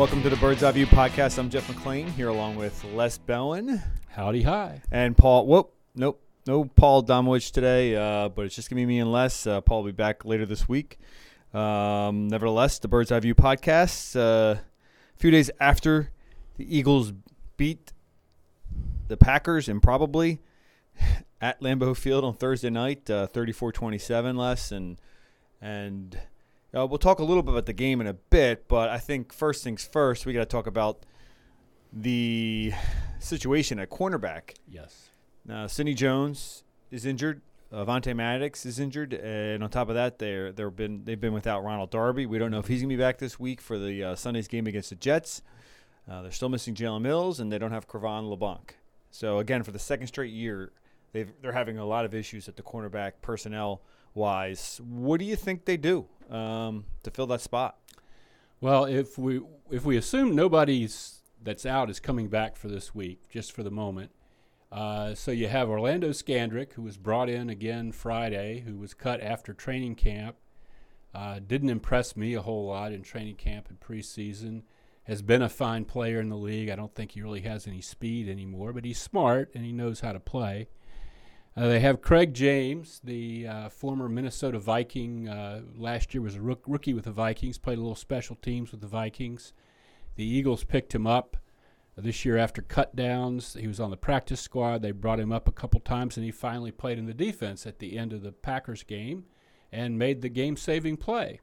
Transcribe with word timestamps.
Welcome 0.00 0.22
to 0.22 0.30
the 0.30 0.36
Bird's 0.36 0.62
Eye 0.62 0.72
View 0.72 0.86
podcast. 0.86 1.36
I'm 1.38 1.50
Jeff 1.50 1.68
McLane 1.68 2.08
here 2.12 2.28
along 2.28 2.56
with 2.56 2.82
Les 2.94 3.18
Bowen 3.18 3.82
Howdy, 4.08 4.40
hi. 4.40 4.80
and 4.90 5.14
Paul. 5.14 5.46
Whoop, 5.46 5.74
nope, 5.94 6.22
no 6.46 6.64
Paul 6.64 7.04
Domowitch 7.04 7.52
today, 7.52 7.94
uh, 7.96 8.30
but 8.30 8.46
it's 8.46 8.54
just 8.54 8.70
gonna 8.70 8.80
be 8.80 8.86
me 8.86 8.98
and 8.98 9.12
Les. 9.12 9.46
Uh, 9.46 9.60
Paul 9.60 9.82
will 9.82 9.90
be 9.90 9.92
back 9.92 10.24
later 10.24 10.46
this 10.46 10.66
week. 10.66 10.98
Um, 11.52 12.28
nevertheless, 12.28 12.78
the 12.78 12.88
Bird's 12.88 13.12
Eye 13.12 13.20
View 13.20 13.34
podcast. 13.34 14.16
Uh, 14.16 14.58
a 14.58 15.18
few 15.18 15.30
days 15.30 15.50
after 15.60 16.10
the 16.56 16.78
Eagles 16.78 17.12
beat 17.58 17.92
the 19.08 19.18
Packers, 19.18 19.68
improbably 19.68 20.40
at 21.42 21.60
Lambeau 21.60 21.94
Field 21.94 22.24
on 22.24 22.32
Thursday 22.32 22.70
night, 22.70 23.10
uh, 23.10 23.26
34-27 23.26 24.34
Les, 24.34 24.72
and 24.72 24.98
and 25.60 26.18
uh, 26.76 26.86
we'll 26.86 26.98
talk 26.98 27.18
a 27.18 27.24
little 27.24 27.42
bit 27.42 27.52
about 27.52 27.66
the 27.66 27.72
game 27.72 28.00
in 28.00 28.06
a 28.06 28.14
bit. 28.14 28.68
But 28.68 28.88
I 28.88 28.98
think 28.98 29.32
first 29.32 29.64
things 29.64 29.84
first, 29.84 30.26
we 30.26 30.32
got 30.32 30.40
to 30.40 30.46
talk 30.46 30.66
about 30.66 31.04
the 31.92 32.72
situation 33.18 33.78
at 33.78 33.90
cornerback. 33.90 34.54
Yes. 34.68 35.10
Now, 35.44 35.66
Sidney 35.66 35.94
Jones 35.94 36.64
is 36.90 37.04
injured. 37.06 37.42
Avonte 37.72 38.14
Maddox 38.16 38.66
is 38.66 38.80
injured, 38.80 39.14
and 39.14 39.62
on 39.62 39.70
top 39.70 39.88
of 39.88 39.94
that, 39.94 40.18
they're 40.18 40.50
they've 40.50 40.74
been 40.74 41.04
they've 41.04 41.20
been 41.20 41.32
without 41.32 41.62
Ronald 41.62 41.90
Darby. 41.90 42.26
We 42.26 42.36
don't 42.36 42.50
know 42.50 42.58
if 42.58 42.66
he's 42.66 42.80
gonna 42.80 42.88
be 42.88 42.96
back 42.96 43.18
this 43.18 43.38
week 43.38 43.60
for 43.60 43.78
the 43.78 44.02
uh, 44.02 44.14
Sunday's 44.16 44.48
game 44.48 44.66
against 44.66 44.90
the 44.90 44.96
Jets. 44.96 45.42
Uh, 46.10 46.22
they're 46.22 46.32
still 46.32 46.48
missing 46.48 46.74
Jalen 46.74 47.02
Mills, 47.02 47.38
and 47.38 47.52
they 47.52 47.58
don't 47.58 47.70
have 47.70 47.86
Cre'Von 47.86 48.28
LeBlanc. 48.28 48.76
So 49.12 49.38
again, 49.38 49.62
for 49.62 49.70
the 49.70 49.78
second 49.78 50.08
straight 50.08 50.32
year, 50.32 50.72
they've 51.12 51.32
they're 51.40 51.52
having 51.52 51.78
a 51.78 51.84
lot 51.84 52.04
of 52.04 52.12
issues 52.12 52.48
at 52.48 52.56
the 52.56 52.62
cornerback 52.62 53.12
personnel 53.22 53.82
wise. 54.14 54.80
What 54.84 55.20
do 55.20 55.24
you 55.24 55.36
think 55.36 55.64
they 55.64 55.76
do 55.76 56.06
um, 56.30 56.84
to 57.02 57.10
fill 57.10 57.26
that 57.28 57.40
spot? 57.40 57.76
Well, 58.60 58.84
if 58.84 59.18
we 59.18 59.40
if 59.70 59.84
we 59.84 59.96
assume 59.96 60.34
nobody's 60.34 61.20
that's 61.42 61.64
out 61.64 61.88
is 61.90 62.00
coming 62.00 62.28
back 62.28 62.56
for 62.56 62.68
this 62.68 62.94
week, 62.94 63.28
just 63.30 63.52
for 63.52 63.62
the 63.62 63.70
moment. 63.70 64.10
Uh, 64.70 65.14
so 65.14 65.30
you 65.30 65.48
have 65.48 65.68
Orlando 65.68 66.10
Scandrick, 66.10 66.74
who 66.74 66.82
was 66.82 66.96
brought 66.96 67.28
in 67.28 67.50
again 67.50 67.90
Friday, 67.90 68.60
who 68.60 68.76
was 68.76 68.94
cut 68.94 69.20
after 69.20 69.52
training 69.52 69.96
camp. 69.96 70.36
Uh, 71.12 71.40
didn't 71.44 71.70
impress 71.70 72.16
me 72.16 72.34
a 72.34 72.42
whole 72.42 72.66
lot 72.66 72.92
in 72.92 73.02
training 73.02 73.34
camp 73.34 73.68
and 73.68 73.80
preseason. 73.80 74.62
Has 75.04 75.22
been 75.22 75.42
a 75.42 75.48
fine 75.48 75.86
player 75.86 76.20
in 76.20 76.28
the 76.28 76.36
league. 76.36 76.70
I 76.70 76.76
don't 76.76 76.94
think 76.94 77.12
he 77.12 77.22
really 77.22 77.40
has 77.40 77.66
any 77.66 77.80
speed 77.80 78.28
anymore, 78.28 78.72
but 78.72 78.84
he's 78.84 79.00
smart 79.00 79.50
and 79.54 79.64
he 79.64 79.72
knows 79.72 80.00
how 80.00 80.12
to 80.12 80.20
play. 80.20 80.68
Uh, 81.56 81.66
they 81.66 81.80
have 81.80 82.00
Craig 82.00 82.32
James, 82.32 83.00
the 83.02 83.46
uh, 83.46 83.68
former 83.68 84.08
Minnesota 84.08 84.58
Viking. 84.58 85.28
Uh, 85.28 85.62
last 85.76 86.14
year 86.14 86.22
was 86.22 86.36
a 86.36 86.40
rook- 86.40 86.64
rookie 86.66 86.94
with 86.94 87.04
the 87.04 87.10
Vikings. 87.10 87.58
Played 87.58 87.78
a 87.78 87.82
little 87.82 87.96
special 87.96 88.36
teams 88.36 88.70
with 88.70 88.80
the 88.80 88.86
Vikings. 88.86 89.52
The 90.14 90.24
Eagles 90.24 90.64
picked 90.64 90.94
him 90.94 91.06
up 91.06 91.36
this 91.96 92.24
year 92.24 92.36
after 92.36 92.62
cut 92.62 92.94
downs. 92.94 93.56
He 93.58 93.66
was 93.66 93.80
on 93.80 93.90
the 93.90 93.96
practice 93.96 94.40
squad. 94.40 94.82
They 94.82 94.92
brought 94.92 95.20
him 95.20 95.32
up 95.32 95.48
a 95.48 95.52
couple 95.52 95.80
times, 95.80 96.16
and 96.16 96.24
he 96.24 96.30
finally 96.30 96.70
played 96.70 96.98
in 96.98 97.06
the 97.06 97.14
defense 97.14 97.66
at 97.66 97.78
the 97.78 97.98
end 97.98 98.12
of 98.12 98.22
the 98.22 98.32
Packers 98.32 98.82
game 98.82 99.24
and 99.72 99.98
made 99.98 100.22
the 100.22 100.28
game-saving 100.28 100.96
play. 100.96 101.40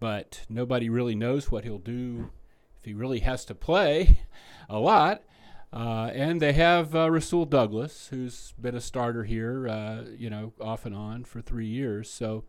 But 0.00 0.42
nobody 0.48 0.88
really 0.88 1.14
knows 1.14 1.50
what 1.50 1.64
he'll 1.64 1.78
do 1.78 2.30
if 2.78 2.84
he 2.84 2.94
really 2.94 3.20
has 3.20 3.44
to 3.46 3.54
play 3.54 4.20
a 4.68 4.78
lot. 4.78 5.22
Uh, 5.72 6.10
and 6.14 6.40
they 6.40 6.54
have 6.54 6.94
uh, 6.94 7.10
Rasul 7.10 7.44
Douglas, 7.44 8.08
who's 8.10 8.54
been 8.60 8.74
a 8.74 8.80
starter 8.80 9.24
here, 9.24 9.68
uh, 9.68 10.04
you 10.16 10.30
know, 10.30 10.52
off 10.60 10.86
and 10.86 10.94
on 10.94 11.24
for 11.24 11.42
three 11.42 11.66
years. 11.66 12.10
So 12.10 12.44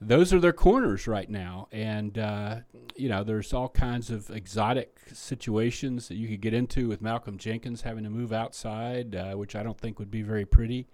those 0.00 0.32
are 0.32 0.40
their 0.40 0.52
corners 0.52 1.06
right 1.06 1.30
now. 1.30 1.68
And, 1.70 2.18
uh, 2.18 2.56
you 2.96 3.08
know, 3.08 3.22
there's 3.22 3.52
all 3.52 3.68
kinds 3.68 4.10
of 4.10 4.28
exotic 4.30 4.98
situations 5.12 6.08
that 6.08 6.16
you 6.16 6.26
could 6.26 6.40
get 6.40 6.52
into 6.52 6.88
with 6.88 7.00
Malcolm 7.00 7.38
Jenkins 7.38 7.82
having 7.82 8.02
to 8.02 8.10
move 8.10 8.32
outside, 8.32 9.14
uh, 9.14 9.34
which 9.34 9.54
I 9.54 9.62
don't 9.62 9.78
think 9.78 10.00
would 10.00 10.10
be 10.10 10.22
very 10.22 10.44
pretty, 10.44 10.88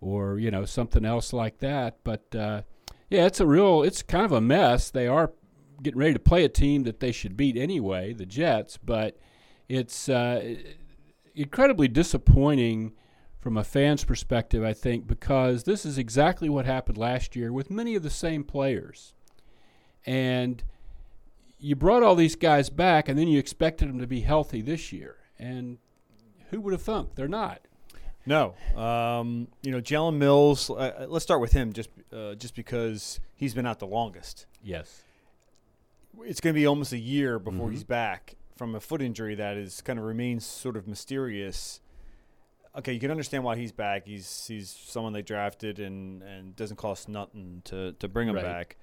or, 0.00 0.38
you 0.38 0.50
know, 0.50 0.64
something 0.64 1.04
else 1.04 1.32
like 1.32 1.58
that. 1.58 1.98
But, 2.02 2.34
uh, 2.34 2.62
yeah, 3.08 3.26
it's 3.26 3.38
a 3.38 3.46
real, 3.46 3.84
it's 3.84 4.02
kind 4.02 4.24
of 4.24 4.32
a 4.32 4.40
mess. 4.40 4.90
They 4.90 5.06
are 5.06 5.32
getting 5.80 6.00
ready 6.00 6.14
to 6.14 6.18
play 6.18 6.44
a 6.44 6.48
team 6.48 6.82
that 6.82 6.98
they 6.98 7.12
should 7.12 7.36
beat 7.36 7.56
anyway, 7.56 8.12
the 8.12 8.26
Jets, 8.26 8.78
but 8.78 9.16
it's 9.68 10.08
uh, 10.08 10.56
incredibly 11.34 11.88
disappointing 11.88 12.92
from 13.40 13.56
a 13.56 13.64
fan's 13.64 14.04
perspective, 14.04 14.62
I 14.62 14.72
think, 14.72 15.06
because 15.06 15.64
this 15.64 15.84
is 15.84 15.98
exactly 15.98 16.48
what 16.48 16.64
happened 16.64 16.96
last 16.98 17.34
year 17.34 17.52
with 17.52 17.70
many 17.70 17.94
of 17.94 18.02
the 18.02 18.10
same 18.10 18.44
players. 18.44 19.14
And 20.06 20.62
you 21.58 21.74
brought 21.76 22.02
all 22.02 22.14
these 22.14 22.36
guys 22.36 22.70
back, 22.70 23.08
and 23.08 23.18
then 23.18 23.28
you 23.28 23.38
expected 23.38 23.88
them 23.88 23.98
to 23.98 24.06
be 24.06 24.20
healthy 24.20 24.62
this 24.62 24.92
year. 24.92 25.16
And 25.38 25.78
who 26.50 26.60
would 26.60 26.72
have 26.72 26.82
thunk? 26.82 27.14
They're 27.14 27.28
not. 27.28 27.62
No, 28.24 28.54
um, 28.76 29.48
you 29.62 29.72
know 29.72 29.80
Jalen 29.80 30.16
Mills. 30.16 30.70
Uh, 30.70 31.06
let's 31.08 31.24
start 31.24 31.40
with 31.40 31.50
him, 31.50 31.72
just 31.72 31.90
uh, 32.12 32.36
just 32.36 32.54
because 32.54 33.18
he's 33.34 33.52
been 33.52 33.66
out 33.66 33.80
the 33.80 33.86
longest. 33.86 34.46
Yes. 34.62 35.02
It's 36.20 36.40
going 36.40 36.54
to 36.54 36.60
be 36.60 36.64
almost 36.66 36.92
a 36.92 36.98
year 36.98 37.40
before 37.40 37.68
Mhm. 37.68 37.72
he's 37.72 37.82
back 37.82 38.36
from 38.56 38.74
a 38.74 38.80
foot 38.80 39.02
injury 39.02 39.34
that 39.34 39.56
is 39.56 39.80
kind 39.80 39.98
of 39.98 40.04
remains 40.04 40.44
sort 40.46 40.76
of 40.76 40.86
mysterious. 40.86 41.80
Okay, 42.76 42.92
you 42.92 43.00
can 43.00 43.10
understand 43.10 43.44
why 43.44 43.56
he's 43.56 43.72
back. 43.72 44.06
He's 44.06 44.46
he's 44.46 44.70
someone 44.70 45.12
they 45.12 45.22
drafted 45.22 45.78
and 45.78 46.22
and 46.22 46.56
doesn't 46.56 46.76
cost 46.76 47.08
nothing 47.08 47.62
to 47.64 47.92
to 47.92 48.08
bring 48.08 48.28
him 48.28 48.36
Right. 48.36 48.44
back. 48.44 48.76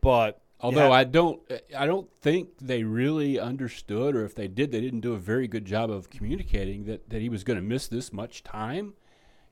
But 0.00 0.40
Although 0.60 0.88
Yeah. 0.88 0.94
I 0.94 1.04
don't, 1.04 1.40
I 1.76 1.86
don't 1.86 2.10
think 2.12 2.48
they 2.60 2.82
really 2.82 3.38
understood, 3.38 4.16
or 4.16 4.24
if 4.24 4.34
they 4.34 4.48
did, 4.48 4.72
they 4.72 4.80
didn't 4.80 5.02
do 5.02 5.12
a 5.12 5.16
very 5.18 5.46
good 5.46 5.64
job 5.64 5.88
of 5.88 6.10
communicating 6.10 6.84
that, 6.86 7.10
that 7.10 7.20
he 7.22 7.28
was 7.28 7.44
going 7.44 7.58
to 7.58 7.62
miss 7.62 7.86
this 7.86 8.12
much 8.12 8.42
time. 8.42 8.94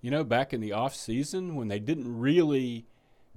You 0.00 0.10
know, 0.10 0.24
back 0.24 0.52
in 0.52 0.60
the 0.60 0.72
off 0.72 0.96
season 0.96 1.54
when 1.54 1.68
they 1.68 1.78
didn't 1.78 2.18
really 2.18 2.86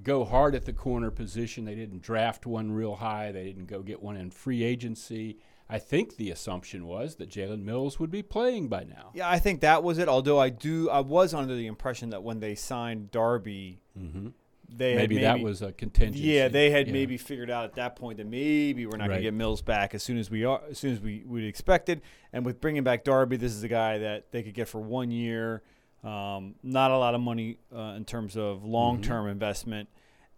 go 0.02 0.26
hard 0.26 0.56
at 0.56 0.66
the 0.66 0.74
corner 0.74 1.12
position, 1.12 1.66
they 1.66 1.76
didn't 1.76 2.02
draft 2.02 2.48
one 2.48 2.72
real 2.72 2.96
high, 2.96 3.32
they 3.32 3.44
didn't 3.44 3.68
go 3.68 3.84
get 3.84 4.02
one 4.02 4.18
in 4.18 4.32
free 4.32 4.64
agency. 4.64 5.38
I 5.70 5.78
think 5.78 6.16
the 6.18 6.32
assumption 6.32 6.88
was 6.88 7.16
that 7.18 7.30
Jalen 7.30 7.64
Mills 7.64 8.00
would 8.00 8.10
be 8.10 8.24
playing 8.24 8.70
by 8.70 8.84
now. 8.86 9.12
yeah, 9.14 9.30
I 9.30 9.38
think 9.40 9.62
that 9.62 9.84
was 9.84 10.00
it. 10.00 10.08
Although 10.10 10.40
I 10.40 10.50
do, 10.50 10.90
I 10.90 11.02
was 11.02 11.34
under 11.34 11.56
the 11.56 11.68
impression 11.68 12.10
that 12.10 12.24
when 12.24 12.40
they 12.40 12.56
signed 12.56 13.12
Darby, 13.12 13.80
hmm 13.98 14.30
they 14.72 14.96
Maybe, 14.96 15.16
had 15.18 15.24
that 15.40 15.44
was 15.44 15.64
a 15.64 15.72
contingency. 15.72 16.28
Yeah, 16.28 16.48
they 16.48 16.70
had 16.70 16.86
Yeah. 16.86 16.94
maybe 16.94 17.18
figured 17.18 17.50
out 17.50 17.66
at 17.66 17.74
that 17.74 17.96
point 17.96 18.18
that 18.20 18.28
maybe 18.28 18.86
we're 18.86 18.98
not 18.98 19.08
going 19.08 19.18
to 19.18 19.24
get 19.24 19.34
Mills 19.34 19.64
back 19.64 19.96
as 19.96 20.04
soon 20.04 20.20
as 20.20 20.30
we 20.30 20.46
are, 20.46 20.62
as 20.70 20.78
soon 20.78 20.94
as 20.94 21.00
we 21.02 21.24
would 21.26 21.44
expected. 21.44 22.02
And 22.32 22.46
with 22.46 22.62
bringing 22.62 22.84
back 22.84 23.04
Darby, 23.04 23.38
this 23.38 23.52
is 23.52 23.64
a 23.64 23.68
guy 23.68 23.98
that 23.98 24.32
they 24.32 24.44
could 24.44 24.54
get 24.54 24.68
for 24.68 24.80
one 24.80 25.10
year, 25.10 25.64
um, 26.04 26.54
not 26.62 26.92
a 26.92 26.98
lot 27.00 27.16
of 27.16 27.22
money 27.22 27.58
uh, 27.76 27.96
in 27.98 28.06
terms 28.06 28.38
of 28.38 28.64
long 28.64 29.02
term 29.02 29.28
investment, 29.28 29.90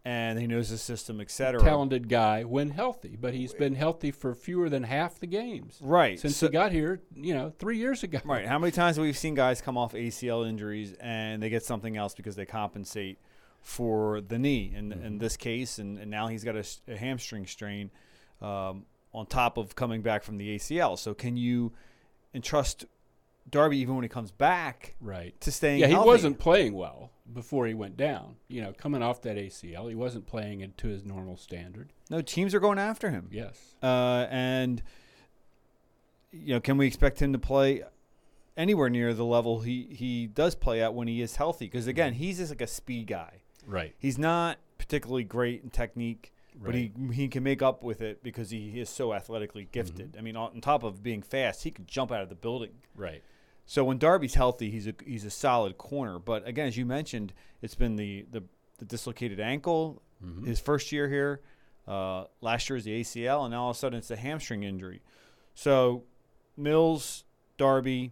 and 0.03 0.39
he 0.39 0.47
knows 0.47 0.69
the 0.71 0.77
system, 0.79 1.21
et 1.21 1.29
cetera. 1.29 1.61
talented 1.61 2.09
guy 2.09 2.43
when 2.43 2.71
healthy, 2.71 3.15
but 3.19 3.33
he's 3.35 3.53
been 3.53 3.75
healthy 3.75 4.09
for 4.09 4.33
fewer 4.33 4.67
than 4.69 4.81
half 4.83 5.19
the 5.19 5.27
games. 5.27 5.77
right? 5.81 6.19
since 6.19 6.37
so- 6.37 6.47
he 6.47 6.51
got 6.51 6.71
here, 6.71 7.01
you 7.15 7.33
know, 7.35 7.51
three 7.59 7.77
years 7.77 8.01
ago. 8.03 8.19
Right. 8.25 8.47
How 8.47 8.57
many 8.57 8.71
times 8.71 8.95
have 8.95 9.03
we 9.05 9.13
seen 9.13 9.35
guys 9.35 9.61
come 9.61 9.77
off 9.77 9.93
ACL 9.93 10.47
injuries 10.47 10.95
and 10.99 11.41
they 11.43 11.49
get 11.49 11.63
something 11.63 11.97
else 11.97 12.13
because 12.15 12.35
they 12.35 12.45
compensate 12.45 13.19
for 13.61 14.21
the 14.21 14.39
knee 14.39 14.73
in, 14.75 14.91
in 14.91 15.19
this 15.19 15.37
case, 15.37 15.77
and, 15.77 15.99
and 15.99 16.09
now 16.09 16.25
he's 16.27 16.43
got 16.43 16.55
a 16.55 16.97
hamstring 16.97 17.45
strain 17.45 17.91
um, 18.41 18.85
on 19.13 19.27
top 19.27 19.57
of 19.57 19.75
coming 19.75 20.01
back 20.01 20.23
from 20.23 20.37
the 20.39 20.55
ACL. 20.55 20.97
So 20.97 21.13
can 21.13 21.37
you 21.37 21.73
entrust 22.33 22.85
Darby 23.49 23.77
even 23.77 23.93
when 23.95 24.03
he 24.03 24.09
comes 24.09 24.31
back 24.31 24.95
Right. 24.99 25.39
to 25.41 25.51
staying? 25.51 25.79
Healthy? 25.79 25.81
Yeah, 25.81 25.87
he 25.89 25.93
healthy? 25.93 26.07
wasn't 26.07 26.39
playing 26.39 26.73
well 26.73 27.10
before 27.33 27.67
he 27.67 27.73
went 27.73 27.97
down. 27.97 28.35
You 28.47 28.61
know, 28.61 28.73
coming 28.73 29.01
off 29.01 29.21
that 29.21 29.37
ACL, 29.37 29.89
he 29.89 29.95
wasn't 29.95 30.27
playing 30.27 30.61
it 30.61 30.77
to 30.79 30.87
his 30.87 31.03
normal 31.03 31.37
standard. 31.37 31.91
No, 32.09 32.21
teams 32.21 32.53
are 32.53 32.59
going 32.59 32.79
after 32.79 33.09
him. 33.09 33.27
Yes. 33.31 33.75
Uh, 33.81 34.27
and 34.29 34.81
you 36.31 36.53
know, 36.53 36.59
can 36.59 36.77
we 36.77 36.87
expect 36.87 37.21
him 37.21 37.33
to 37.33 37.39
play 37.39 37.83
anywhere 38.57 38.89
near 38.89 39.13
the 39.13 39.25
level 39.25 39.61
he 39.61 39.87
he 39.91 40.27
does 40.27 40.55
play 40.55 40.81
at 40.81 40.93
when 40.93 41.07
he 41.07 41.21
is 41.21 41.35
healthy? 41.35 41.65
Because 41.65 41.87
again, 41.87 42.13
he's 42.13 42.37
just 42.37 42.51
like 42.51 42.61
a 42.61 42.67
speed 42.67 43.07
guy. 43.07 43.41
Right. 43.65 43.93
He's 43.97 44.17
not 44.17 44.57
particularly 44.77 45.23
great 45.23 45.63
in 45.63 45.69
technique, 45.69 46.33
but 46.55 46.75
he 46.75 46.91
he 47.13 47.27
can 47.27 47.43
make 47.43 47.61
up 47.61 47.83
with 47.83 48.01
it 48.01 48.23
because 48.23 48.49
he 48.49 48.79
is 48.79 48.89
so 48.89 49.13
athletically 49.13 49.67
gifted. 49.71 50.15
I 50.17 50.21
mean, 50.21 50.35
on 50.35 50.51
on 50.53 50.61
top 50.61 50.83
of 50.83 51.03
being 51.03 51.21
fast, 51.21 51.63
he 51.63 51.71
can 51.71 51.85
jump 51.85 52.11
out 52.11 52.21
of 52.21 52.29
the 52.29 52.35
building. 52.35 52.71
Right. 52.95 53.23
So 53.65 53.83
when 53.85 53.97
Darby's 53.97 54.33
healthy, 54.33 54.69
he's 54.69 54.87
a 54.87 54.93
he's 55.05 55.23
a 55.25 55.29
solid 55.29 55.77
corner. 55.77 56.19
But 56.19 56.45
again, 56.47 56.67
as 56.67 56.77
you 56.77 56.85
mentioned, 56.85 57.33
it's 57.61 57.75
been 57.75 57.95
the 57.95 58.25
the, 58.31 58.43
the 58.79 58.85
dislocated 58.85 59.39
ankle 59.39 60.01
Mhm. 60.23 60.45
his 60.45 60.59
first 60.59 60.91
year 60.91 61.07
here. 61.09 61.41
Uh, 61.87 62.25
last 62.41 62.69
year 62.69 62.75
was 62.75 62.83
the 62.83 62.91
ACL, 63.01 63.43
and 63.43 63.51
now 63.51 63.63
all 63.63 63.69
of 63.71 63.75
a 63.75 63.79
sudden 63.79 63.97
it's 63.97 64.11
a 64.11 64.15
hamstring 64.15 64.63
injury. 64.63 65.01
So 65.55 66.03
Mills, 66.57 67.23
Darby. 67.57 68.11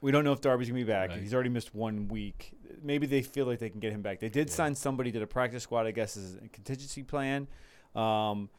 We 0.00 0.12
don't 0.12 0.22
know 0.24 0.32
if 0.32 0.40
Darby's 0.42 0.68
gonna 0.68 0.78
be 0.80 0.84
back. 0.84 1.10
Right. 1.10 1.20
He's 1.20 1.32
already 1.32 1.48
missed 1.48 1.74
one 1.74 2.08
week. 2.08 2.52
Maybe 2.82 3.06
they 3.06 3.22
feel 3.22 3.46
like 3.46 3.58
they 3.58 3.70
can 3.70 3.80
get 3.80 3.92
him 3.92 4.02
back. 4.02 4.20
They 4.20 4.28
did 4.28 4.48
Yeah. 4.50 4.54
sign 4.54 4.74
somebody 4.74 5.10
to 5.12 5.18
the 5.18 5.26
practice 5.26 5.62
squad, 5.62 5.86
I 5.86 5.92
guess, 5.92 6.16
as 6.18 6.34
a 6.34 6.48
contingency 6.48 7.02
plan. 7.02 7.48
Um, 7.94 8.50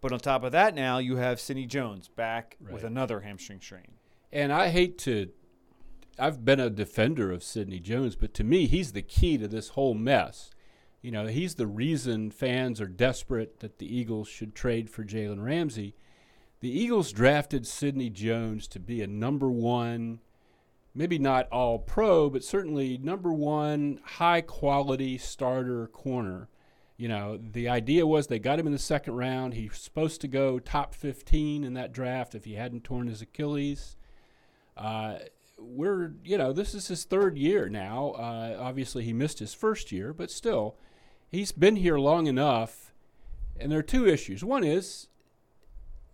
but 0.00 0.12
on 0.12 0.18
top 0.20 0.42
of 0.42 0.52
that, 0.52 0.74
now 0.74 0.96
you 0.98 1.16
have 1.16 1.38
Sidney 1.38 1.66
Jones 1.66 2.08
back 2.08 2.56
with 2.70 2.82
another 2.82 3.20
hamstring 3.20 3.60
strain. 3.60 3.92
And 4.32 4.52
I 4.52 4.68
hate 4.68 4.98
to. 4.98 5.30
I've 6.18 6.44
been 6.44 6.60
a 6.60 6.70
defender 6.70 7.30
of 7.30 7.42
Sidney 7.42 7.78
Jones, 7.78 8.16
but 8.16 8.32
to 8.34 8.44
me, 8.44 8.66
he's 8.66 8.92
the 8.92 9.02
key 9.02 9.36
to 9.38 9.48
this 9.48 9.70
whole 9.70 9.94
mess. 9.94 10.50
You 11.02 11.10
know, 11.10 11.26
he's 11.26 11.54
the 11.54 11.66
reason 11.66 12.30
fans 12.30 12.80
are 12.80 12.88
desperate 12.88 13.60
that 13.60 13.78
the 13.78 13.94
Eagles 13.94 14.28
should 14.28 14.54
trade 14.54 14.90
for 14.90 15.04
Jalen 15.04 15.44
Ramsey. 15.44 15.94
The 16.60 16.70
Eagles 16.70 17.12
drafted 17.12 17.66
Sidney 17.66 18.10
Jones 18.10 18.66
to 18.68 18.80
be 18.80 19.02
a 19.02 19.06
number 19.06 19.50
one, 19.50 20.20
maybe 20.94 21.18
not 21.18 21.48
all 21.52 21.78
pro, 21.78 22.30
but 22.30 22.42
certainly 22.42 22.96
number 22.98 23.32
one 23.32 24.00
high 24.02 24.40
quality 24.40 25.18
starter 25.18 25.86
corner. 25.88 26.48
You 26.96 27.08
know, 27.08 27.36
the 27.36 27.68
idea 27.68 28.06
was 28.06 28.26
they 28.26 28.38
got 28.38 28.58
him 28.58 28.66
in 28.66 28.72
the 28.72 28.78
second 28.78 29.14
round. 29.14 29.52
He 29.52 29.68
was 29.68 29.78
supposed 29.78 30.22
to 30.22 30.28
go 30.28 30.58
top 30.58 30.94
15 30.94 31.62
in 31.62 31.74
that 31.74 31.92
draft 31.92 32.34
if 32.34 32.46
he 32.46 32.54
hadn't 32.54 32.84
torn 32.84 33.06
his 33.06 33.20
Achilles. 33.20 33.96
Uh, 34.76 35.18
we're, 35.58 36.12
you 36.24 36.36
know, 36.36 36.52
this 36.52 36.74
is 36.74 36.88
his 36.88 37.04
third 37.04 37.38
year 37.38 37.68
now. 37.68 38.10
Uh, 38.10 38.56
obviously, 38.60 39.04
he 39.04 39.12
missed 39.12 39.38
his 39.38 39.54
first 39.54 39.90
year, 39.90 40.12
but 40.12 40.30
still, 40.30 40.76
he's 41.28 41.52
been 41.52 41.76
here 41.76 41.98
long 41.98 42.26
enough. 42.26 42.92
And 43.58 43.72
there 43.72 43.78
are 43.78 43.82
two 43.82 44.06
issues. 44.06 44.44
One 44.44 44.64
is 44.64 45.08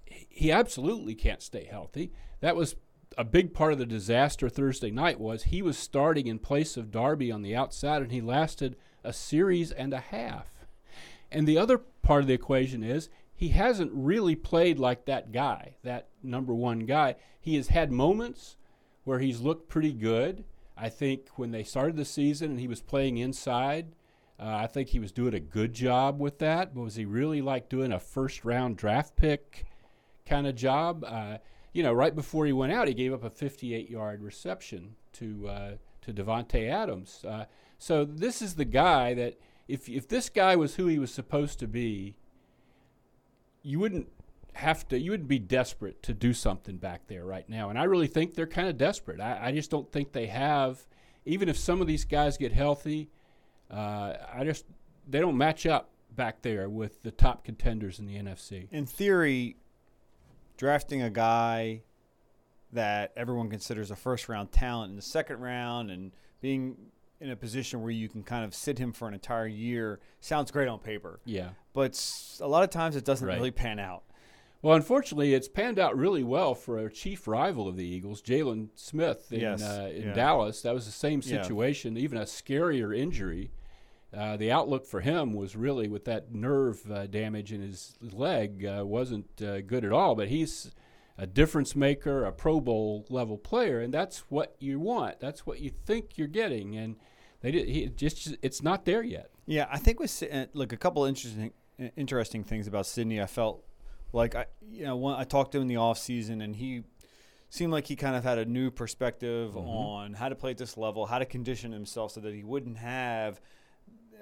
he 0.07 0.53
absolutely 0.53 1.15
can't 1.15 1.43
stay 1.43 1.65
healthy. 1.65 2.13
That 2.41 2.57
was 2.57 2.77
a 3.19 3.25
big 3.25 3.53
part 3.53 3.73
of 3.73 3.79
the 3.79 3.87
disaster 3.87 4.49
Thursday 4.49 4.91
night 4.91 5.21
was 5.21 5.45
he 5.45 5.61
was 5.61 5.77
starting 5.77 6.27
in 6.27 6.39
place 6.39 6.77
of 6.77 6.91
Darby 6.91 7.31
on 7.31 7.43
the 7.43 7.55
outside 7.55 8.03
and 8.03 8.13
he 8.13 8.21
lasted 8.21 8.77
a 9.05 9.13
series 9.13 9.71
and 9.73 9.93
a 9.93 10.01
half. 10.01 10.49
And 11.31 11.47
the 11.47 11.59
other 11.59 11.79
part 11.79 12.23
of 12.23 12.27
the 12.29 12.35
equation 12.35 12.83
is 12.83 13.09
he 13.43 13.49
hasn't 13.49 13.91
really 13.93 14.37
played 14.37 14.79
like 14.79 15.05
that 15.05 15.33
guy, 15.33 15.75
that 15.83 16.07
number 16.23 16.55
1 16.55 16.87
guy. 16.87 17.17
He 17.41 17.57
has 17.57 17.67
had 17.67 17.91
moments 17.91 18.57
where 19.03 19.19
he's 19.19 19.41
looked 19.41 19.69
pretty 19.69 19.93
good. 19.93 20.45
I 20.77 20.89
think 20.89 21.27
when 21.35 21.51
they 21.51 21.65
started 21.65 21.97
the 21.97 22.05
season 22.05 22.53
and 22.53 22.61
he 22.61 22.69
was 22.69 22.81
playing 22.81 23.17
inside, 23.17 23.97
uh, 24.39 24.45
I 24.45 24.69
think 24.69 24.91
he 24.91 25.01
was 25.01 25.11
doing 25.11 25.35
a 25.35 25.41
good 25.41 25.73
job 25.73 26.21
with 26.21 26.39
that. 26.39 26.73
But 26.73 26.83
was 26.83 26.95
he 26.95 27.05
really 27.05 27.43
like 27.43 27.69
doing 27.69 27.91
a 27.91 27.99
first 27.99 28.45
round 28.45 28.77
draft 28.77 29.17
pick 29.17 29.67
kind 30.25 30.47
of 30.47 30.55
job? 30.55 31.05
Uh, 31.05 31.39
you 31.73 31.83
know, 31.83 31.93
right 31.93 32.15
before 32.15 32.47
he 32.47 32.53
went 32.53 32.73
out, 32.73 32.87
he 32.87 32.95
gave 32.95 33.13
up 33.13 33.25
a 33.25 33.31
58 33.31 33.91
yard 33.91 34.23
reception 34.23 34.95
to 35.15 35.49
uh, 35.49 35.71
to 36.03 36.13
Davante 36.13 36.71
Adams. 36.71 37.25
Uh, 37.29 37.47
so 37.77 38.05
this 38.05 38.41
is 38.41 38.55
the 38.55 38.65
guy 38.65 39.15
that 39.15 39.37
if 39.67 39.89
if 39.89 40.07
this 40.07 40.29
guy 40.29 40.55
was 40.55 40.77
who 40.77 40.87
he 40.87 41.01
was 41.01 41.13
supposed 41.13 41.59
to 41.59 41.67
be, 41.67 42.15
you 43.63 43.79
wouldn't 43.79 44.09
have 44.55 44.87
to 44.89 44.99
you 44.99 45.11
would 45.11 45.27
be 45.27 45.39
desperate 45.39 46.03
to 46.03 46.13
do 46.13 46.35
something 46.35 46.77
back 46.77 47.07
there 47.07 47.25
right 47.25 47.49
now. 47.49 47.71
And 47.71 47.79
i 47.79 47.85
really 47.85 48.07
think 48.07 48.35
they're 48.35 48.47
kind 48.47 48.69
of 48.69 48.77
desperate. 48.77 49.21
I, 49.21 49.49
I 49.49 49.53
just 49.53 49.71
don't 49.71 49.91
think 49.91 50.13
they 50.13 50.27
have 50.27 50.87
even 51.25 51.49
if 51.49 51.57
some 51.57 51.81
of 51.81 51.87
these 51.87 52.05
guys 52.05 52.37
get 52.37 52.53
healthy 52.53 53.09
uh, 53.71 54.15
i 54.35 54.45
just 54.45 54.67
they 55.09 55.21
don't 55.21 55.37
match 55.39 55.67
up 55.67 55.91
back 56.15 56.43
there 56.43 56.69
with 56.69 57.03
the 57.03 57.11
top 57.11 57.45
contenders 57.45 57.99
in 57.99 58.07
the 58.07 58.17
nfc 58.17 58.69
In 58.71 58.85
theory, 58.85 59.57
drafting 60.57 61.03
a 61.03 61.11
guy 61.11 61.83
that 62.73 63.13
everyone 63.17 63.49
considers 63.49 63.91
a 63.91 63.97
first 63.97 64.29
round 64.29 64.53
talent 64.53 64.91
in 64.91 64.97
the 64.97 65.03
second 65.03 65.41
round 65.41 65.91
and 65.91 66.13
being 66.41 66.77
in 67.23 67.31
a 67.31 67.37
position 67.37 67.81
where 67.83 67.91
you 67.91 68.09
can 68.09 68.23
kind 68.23 68.45
of 68.45 68.55
sit 68.55 68.79
him 68.79 68.93
for 68.93 69.07
an 69.09 69.15
entire 69.15 69.47
year 69.47 70.01
sounds 70.21 70.51
great 70.51 70.69
on 70.69 70.79
paper. 70.79 71.21
yeah 71.25 71.51
But 71.73 71.93
a 72.41 72.49
lot 72.49 72.65
of 72.65 72.71
times 72.71 72.97
it 72.97 73.05
doesn't 73.05 73.27
Right. 73.27 73.37
really 73.37 73.51
pan 73.53 73.79
out. 73.79 74.03
well 74.61 74.75
unfortunately 74.77 75.33
it's 75.35 75.49
panned 75.49 75.79
out 75.79 75.97
really 75.97 76.23
well 76.25 76.55
for 76.55 76.79
a 76.79 76.91
chief 76.91 77.27
rival 77.29 77.69
of 77.69 77.77
the 77.77 77.85
eagles 77.87 78.21
Jaylon 78.23 78.69
Smith 78.75 79.33
in, 79.33 79.41
Yes, 79.41 79.63
uh, 79.63 79.91
in 79.95 80.03
yeah. 80.09 80.13
dallas 80.13 80.63
that 80.63 80.75
was 80.75 80.87
the 80.87 80.93
same 80.93 81.21
Yeah. 81.25 81.43
situation 81.43 81.97
even 81.97 82.19
a 82.19 82.23
scarier 82.25 82.97
injury 82.97 83.51
uh, 84.15 84.37
the 84.37 84.51
outlook 84.53 84.85
for 84.85 85.01
him 85.01 85.33
was 85.33 85.57
really 85.57 85.89
with 85.89 86.05
that 86.05 86.33
nerve 86.35 86.91
uh, 86.91 87.07
damage 87.07 87.53
in 87.53 87.63
his 87.63 87.97
leg 88.13 88.65
uh, 88.67 88.85
wasn't 88.85 89.27
uh, 89.41 89.63
good 89.63 89.87
at 89.87 89.93
all. 89.93 90.15
But 90.15 90.29
he's 90.29 90.71
a 91.17 91.27
difference 91.27 91.75
maker, 91.75 92.23
a 92.27 92.31
Pro 92.31 92.61
Bowl 92.61 93.07
level 93.09 93.39
player, 93.39 93.81
and 93.81 93.93
that's 93.93 94.19
what 94.31 94.55
you 94.59 94.79
want. 94.79 95.19
That's 95.19 95.47
what 95.47 95.61
you 95.61 95.71
think 95.71 96.19
you're 96.19 96.29
getting, 96.29 96.77
and 96.77 96.97
they 97.43 97.51
did. 97.51 97.69
He 97.69 97.87
just 97.89 98.37
it's 98.43 98.63
not 98.63 98.85
there 98.87 99.03
yet. 99.03 99.31
Yeah, 99.47 99.67
I 99.71 99.79
think 99.79 100.01
with 100.01 100.23
uh, 100.33 100.47
look 100.55 100.73
a 100.73 100.77
couple 100.77 101.05
interesting 101.05 101.53
uh, 101.81 101.89
interesting 101.97 102.45
things 102.45 102.67
about 102.67 102.87
Sidney. 102.87 103.21
I 103.21 103.27
felt 103.27 103.65
like 104.13 104.35
I 104.35 104.47
you 104.67 104.85
know 104.85 104.97
when 104.97 105.15
I 105.15 105.25
talked 105.25 105.53
to 105.53 105.59
him 105.59 105.63
in 105.63 105.69
the 105.69 105.77
off 105.77 105.99
season 105.99 106.41
and 106.41 106.57
he 106.57 106.83
seemed 107.51 107.73
like 107.73 107.87
he 107.87 107.97
kind 107.97 108.17
of 108.17 108.25
had 108.25 108.39
a 108.39 108.45
new 108.47 108.71
perspective 108.71 109.53
Mhm. 109.53 109.67
on 109.69 110.15
how 110.15 110.29
to 110.31 110.35
play 110.35 110.53
at 110.53 110.59
this 110.59 110.77
level, 110.79 111.05
how 111.07 111.19
to 111.19 111.27
condition 111.27 111.71
himself 111.73 112.13
so 112.13 112.21
that 112.21 112.33
he 112.35 112.43
wouldn't 112.43 112.79
have. 112.79 113.41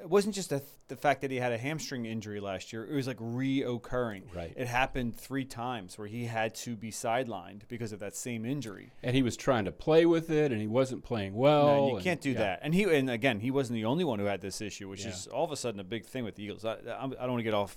It 0.01 0.09
wasn't 0.09 0.35
just 0.35 0.51
the, 0.51 0.63
the 0.89 0.97
fact 0.97 1.21
that 1.21 1.31
he 1.31 1.37
had 1.39 1.53
a 1.53 1.59
hamstring 1.59 2.07
injury 2.07 2.41
last 2.41 2.73
year; 2.73 2.85
it 2.87 2.95
was 2.95 3.07
like 3.07 3.19
reoccurring. 3.19 4.35
Right. 4.35 4.53
It 4.57 4.67
happened 4.67 5.17
three 5.17 5.45
times 5.45 5.99
where 5.99 6.09
he 6.09 6.25
had 6.27 6.55
to 6.57 6.77
be 6.77 6.91
sidelined 6.91 7.63
because 7.69 7.93
of 7.93 8.01
that 8.01 8.17
same 8.17 8.45
injury. 8.45 8.91
And 9.03 9.15
he 9.15 9.23
was 9.23 9.37
trying 9.37 9.65
to 9.67 9.73
play 9.73 10.07
with 10.07 10.31
it, 10.31 10.53
and 10.53 10.61
he 10.61 10.67
wasn't 10.67 11.05
playing 11.05 11.35
well. 11.35 11.67
No, 11.67 11.89
you 11.89 11.95
and- 11.97 12.05
can't 12.05 12.21
do 12.21 12.31
yeah. 12.31 12.39
that. 12.39 12.61
And 12.63 12.75
he, 12.75 12.85
and 12.85 13.11
again, 13.11 13.41
he 13.41 13.51
wasn't 13.51 13.75
the 13.77 13.85
only 13.85 14.05
one 14.05 14.19
who 14.19 14.25
had 14.27 14.41
this 14.41 14.61
issue, 14.61 14.89
which 14.89 15.05
Yeah. 15.05 15.11
is 15.11 15.27
all 15.27 15.45
of 15.45 15.53
a 15.53 15.57
sudden 15.57 15.81
a 15.81 15.85
big 15.85 16.05
thing 16.07 16.25
with 16.25 16.35
the 16.37 16.45
Eagles. 16.45 16.65
I, 16.65 16.73
I, 16.75 17.05
I 17.05 17.09
don't 17.09 17.31
want 17.31 17.39
to 17.41 17.43
get 17.45 17.55
off, 17.55 17.77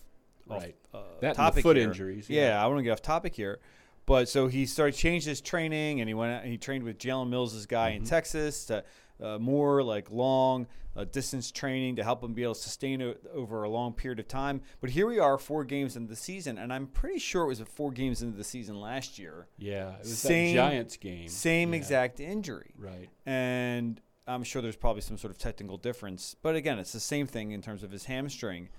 off 0.50 0.62
Right. 0.64 0.75
uh, 0.94 1.00
That 1.22 1.36
topic 1.36 1.64
foot 1.64 1.78
here. 1.78 1.88
injuries. 1.88 2.30
Yeah, 2.30 2.64
I 2.64 2.68
want 2.68 2.80
to 2.80 2.84
get 2.84 2.92
off 2.92 3.02
topic 3.02 3.36
here. 3.36 3.60
But 4.06 4.28
so 4.28 4.48
he 4.48 4.66
started 4.66 4.96
changed 4.98 5.25
his 5.28 5.40
training, 5.40 6.02
and 6.02 6.10
he 6.10 6.14
went. 6.14 6.34
out- 6.34 6.46
He 6.46 6.58
trained 6.58 6.84
with 6.84 6.98
Jalen 6.98 7.30
Mills' 7.30 7.66
guy 7.66 7.90
in 7.92 8.04
Mhm. 8.04 8.10
Texas 8.10 8.66
to 8.66 8.84
uh, 9.21 9.38
more 9.39 9.83
like 9.83 10.12
long 10.12 10.68
uh, 10.95 11.04
distance 11.06 11.51
training 11.51 11.95
to 11.95 12.04
help 12.04 12.24
him 12.24 12.33
be 12.33 12.44
able 12.44 12.54
to 12.54 12.60
sustain 12.62 13.01
it 13.01 13.21
over 13.33 13.63
a 13.63 13.69
long 13.69 13.94
period 13.94 14.19
of 14.19 14.27
time. 14.27 14.62
But 14.80 14.92
here 14.92 15.07
we 15.07 15.18
are, 15.19 15.38
four 15.38 15.63
games 15.63 15.95
into 15.95 16.10
the 16.10 16.15
season, 16.15 16.57
and 16.57 16.71
I'm 16.71 16.88
pretty 16.88 17.19
sure 17.19 17.44
it 17.44 17.48
was 17.48 17.60
four 17.62 17.92
games 17.92 18.21
into 18.21 18.38
the 18.38 18.44
season 18.44 18.80
last 18.80 19.18
year. 19.18 19.48
Yeah, 19.57 19.94
it 19.94 20.00
was 20.00 20.18
Same- 20.19 20.56
that 20.56 20.69
Giants 20.69 20.98
game. 20.98 21.27
Same 21.30 21.71
Yeah. 21.74 21.77
exact 21.77 22.19
injury 22.19 22.74
Right. 22.77 23.10
and 23.25 24.00
I'm 24.27 24.44
sure 24.44 24.62
there's 24.62 24.75
probably 24.77 25.01
some 25.01 25.17
sort 25.17 25.32
of 25.32 25.38
technical 25.38 25.77
difference. 25.77 26.36
But 26.41 26.55
again, 26.55 26.79
it's 26.79 26.93
the 26.93 27.00
same 27.01 27.27
thing 27.27 27.51
in 27.51 27.62
terms 27.62 27.84
of 27.84 27.91
his 27.91 28.05
hamstring. 28.05 28.70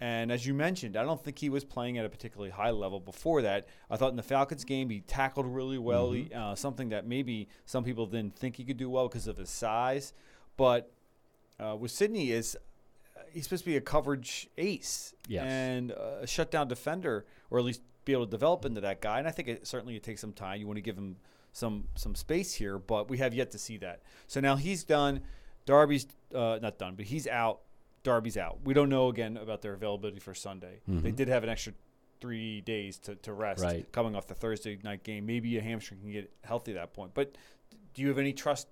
And 0.00 0.30
as 0.30 0.46
you 0.46 0.54
mentioned, 0.54 0.96
I 0.96 1.02
don't 1.02 1.22
think 1.22 1.38
he 1.38 1.48
was 1.48 1.64
playing 1.64 1.98
at 1.98 2.04
a 2.04 2.08
particularly 2.08 2.50
high 2.50 2.70
level 2.70 3.00
before 3.00 3.42
that. 3.42 3.66
I 3.90 3.96
thought 3.96 4.10
in 4.10 4.16
the 4.16 4.22
Falcons 4.22 4.64
game 4.64 4.90
he 4.90 5.00
tackled 5.00 5.46
really 5.46 5.78
well, 5.78 6.12
He- 6.12 6.32
uh, 6.32 6.54
something 6.54 6.90
that 6.90 7.04
maybe 7.06 7.48
some 7.66 7.82
people 7.82 8.06
didn't 8.06 8.36
think 8.36 8.56
he 8.56 8.64
could 8.64 8.76
do 8.76 8.88
well 8.88 9.08
because 9.08 9.26
of 9.26 9.36
his 9.36 9.50
size. 9.50 10.12
But 10.56 10.92
uh, 11.58 11.74
with 11.76 11.90
Sidney 11.90 12.30
is 12.30 12.56
uh, 13.16 13.20
he's 13.32 13.44
supposed 13.44 13.64
to 13.64 13.70
be 13.70 13.76
a 13.76 13.80
coverage 13.80 14.48
ace 14.56 15.14
Yes. 15.26 15.44
and 15.46 15.90
a 15.90 16.26
shutdown 16.26 16.68
defender, 16.68 17.26
or 17.50 17.58
at 17.58 17.64
least 17.64 17.80
be 18.04 18.12
able 18.12 18.24
to 18.26 18.30
develop 18.30 18.64
into 18.64 18.80
that 18.82 19.00
guy. 19.00 19.18
And 19.18 19.26
I 19.26 19.32
think 19.32 19.48
it 19.48 19.66
certainly 19.66 19.96
it 19.96 20.02
takes 20.04 20.20
some 20.20 20.32
time. 20.32 20.60
You 20.60 20.66
want 20.68 20.76
to 20.76 20.82
give 20.82 20.96
him 20.96 21.16
some 21.52 21.88
some 21.96 22.14
space 22.14 22.54
here, 22.54 22.78
but 22.78 23.10
we 23.10 23.18
have 23.18 23.34
yet 23.34 23.50
to 23.50 23.58
see 23.58 23.78
that. 23.78 24.02
So 24.28 24.38
now 24.40 24.54
he's 24.54 24.84
done. 24.84 25.22
Darby's 25.66 26.06
uh, 26.32 26.60
not 26.62 26.78
done, 26.78 26.94
but 26.94 27.06
he's 27.06 27.26
out. 27.26 27.60
Darby's 28.02 28.36
out. 28.36 28.58
We 28.64 28.74
don't 28.74 28.88
know 28.88 29.08
again 29.08 29.36
about 29.36 29.62
their 29.62 29.74
availability 29.74 30.18
for 30.20 30.34
Sunday. 30.34 30.80
They 30.86 31.10
Mhm. 31.12 31.16
did 31.16 31.28
have 31.28 31.42
an 31.42 31.48
extra 31.50 31.72
three 32.20 32.60
days 32.60 32.98
to, 32.98 33.14
to 33.16 33.32
rest 33.32 33.62
Right. 33.62 33.90
coming 33.92 34.16
off 34.16 34.26
the 34.26 34.34
Thursday 34.34 34.78
night 34.82 35.02
game. 35.04 35.26
Maybe 35.26 35.56
a 35.58 35.62
hamstring 35.62 36.00
can 36.00 36.10
get 36.12 36.30
healthy 36.44 36.72
at 36.72 36.76
that 36.76 36.92
point. 36.92 37.12
But 37.14 37.36
do 37.94 38.02
you 38.02 38.08
have 38.08 38.18
any 38.18 38.32
trust 38.32 38.66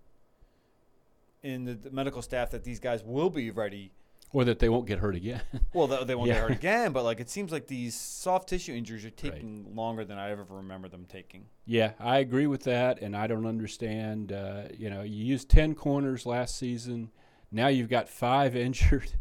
in 1.43 1.65
the, 1.65 1.75
the 1.75 1.91
medical 1.91 2.23
staff 2.23 2.51
that 2.51 2.65
these 2.65 2.81
guys 2.81 3.03
will 3.05 3.31
be 3.31 3.51
ready? 3.51 3.93
Or 4.33 4.45
that 4.45 4.59
they 4.59 4.69
won't 4.69 4.87
get 4.87 4.99
hurt 4.99 5.15
again. 5.15 5.41
Well, 5.73 5.87
they, 5.87 6.05
they 6.05 6.15
won't 6.15 6.29
Yeah. 6.29 6.35
get 6.35 6.43
hurt 6.43 6.51
again, 6.53 6.93
but 6.93 7.05
like 7.05 7.21
it 7.21 7.31
seems 7.31 7.53
like 7.53 7.67
these 7.69 7.95
soft 7.95 8.49
tissue 8.49 8.75
injuries 8.75 9.05
are 9.05 9.11
taking 9.11 9.75
longer 9.77 10.05
than 10.05 10.19
I 10.19 10.31
ever 10.31 10.45
remember 10.51 10.89
them 10.89 11.05
taking. 11.09 11.47
Yeah, 11.67 11.93
I 12.01 12.19
agree 12.19 12.47
with 12.47 12.65
that, 12.65 13.01
and 13.01 13.17
I 13.17 13.27
don't 13.27 13.47
understand. 13.47 14.33
Uh, 14.33 14.65
you 14.77 14.91
know, 14.91 15.03
you 15.03 15.25
used 15.25 15.49
ten 15.49 15.75
corners 15.75 16.27
last 16.27 16.57
season. 16.57 17.11
Now 17.51 17.69
you've 17.69 17.89
got 17.89 18.09
five 18.09 18.57
injured. 18.67 19.13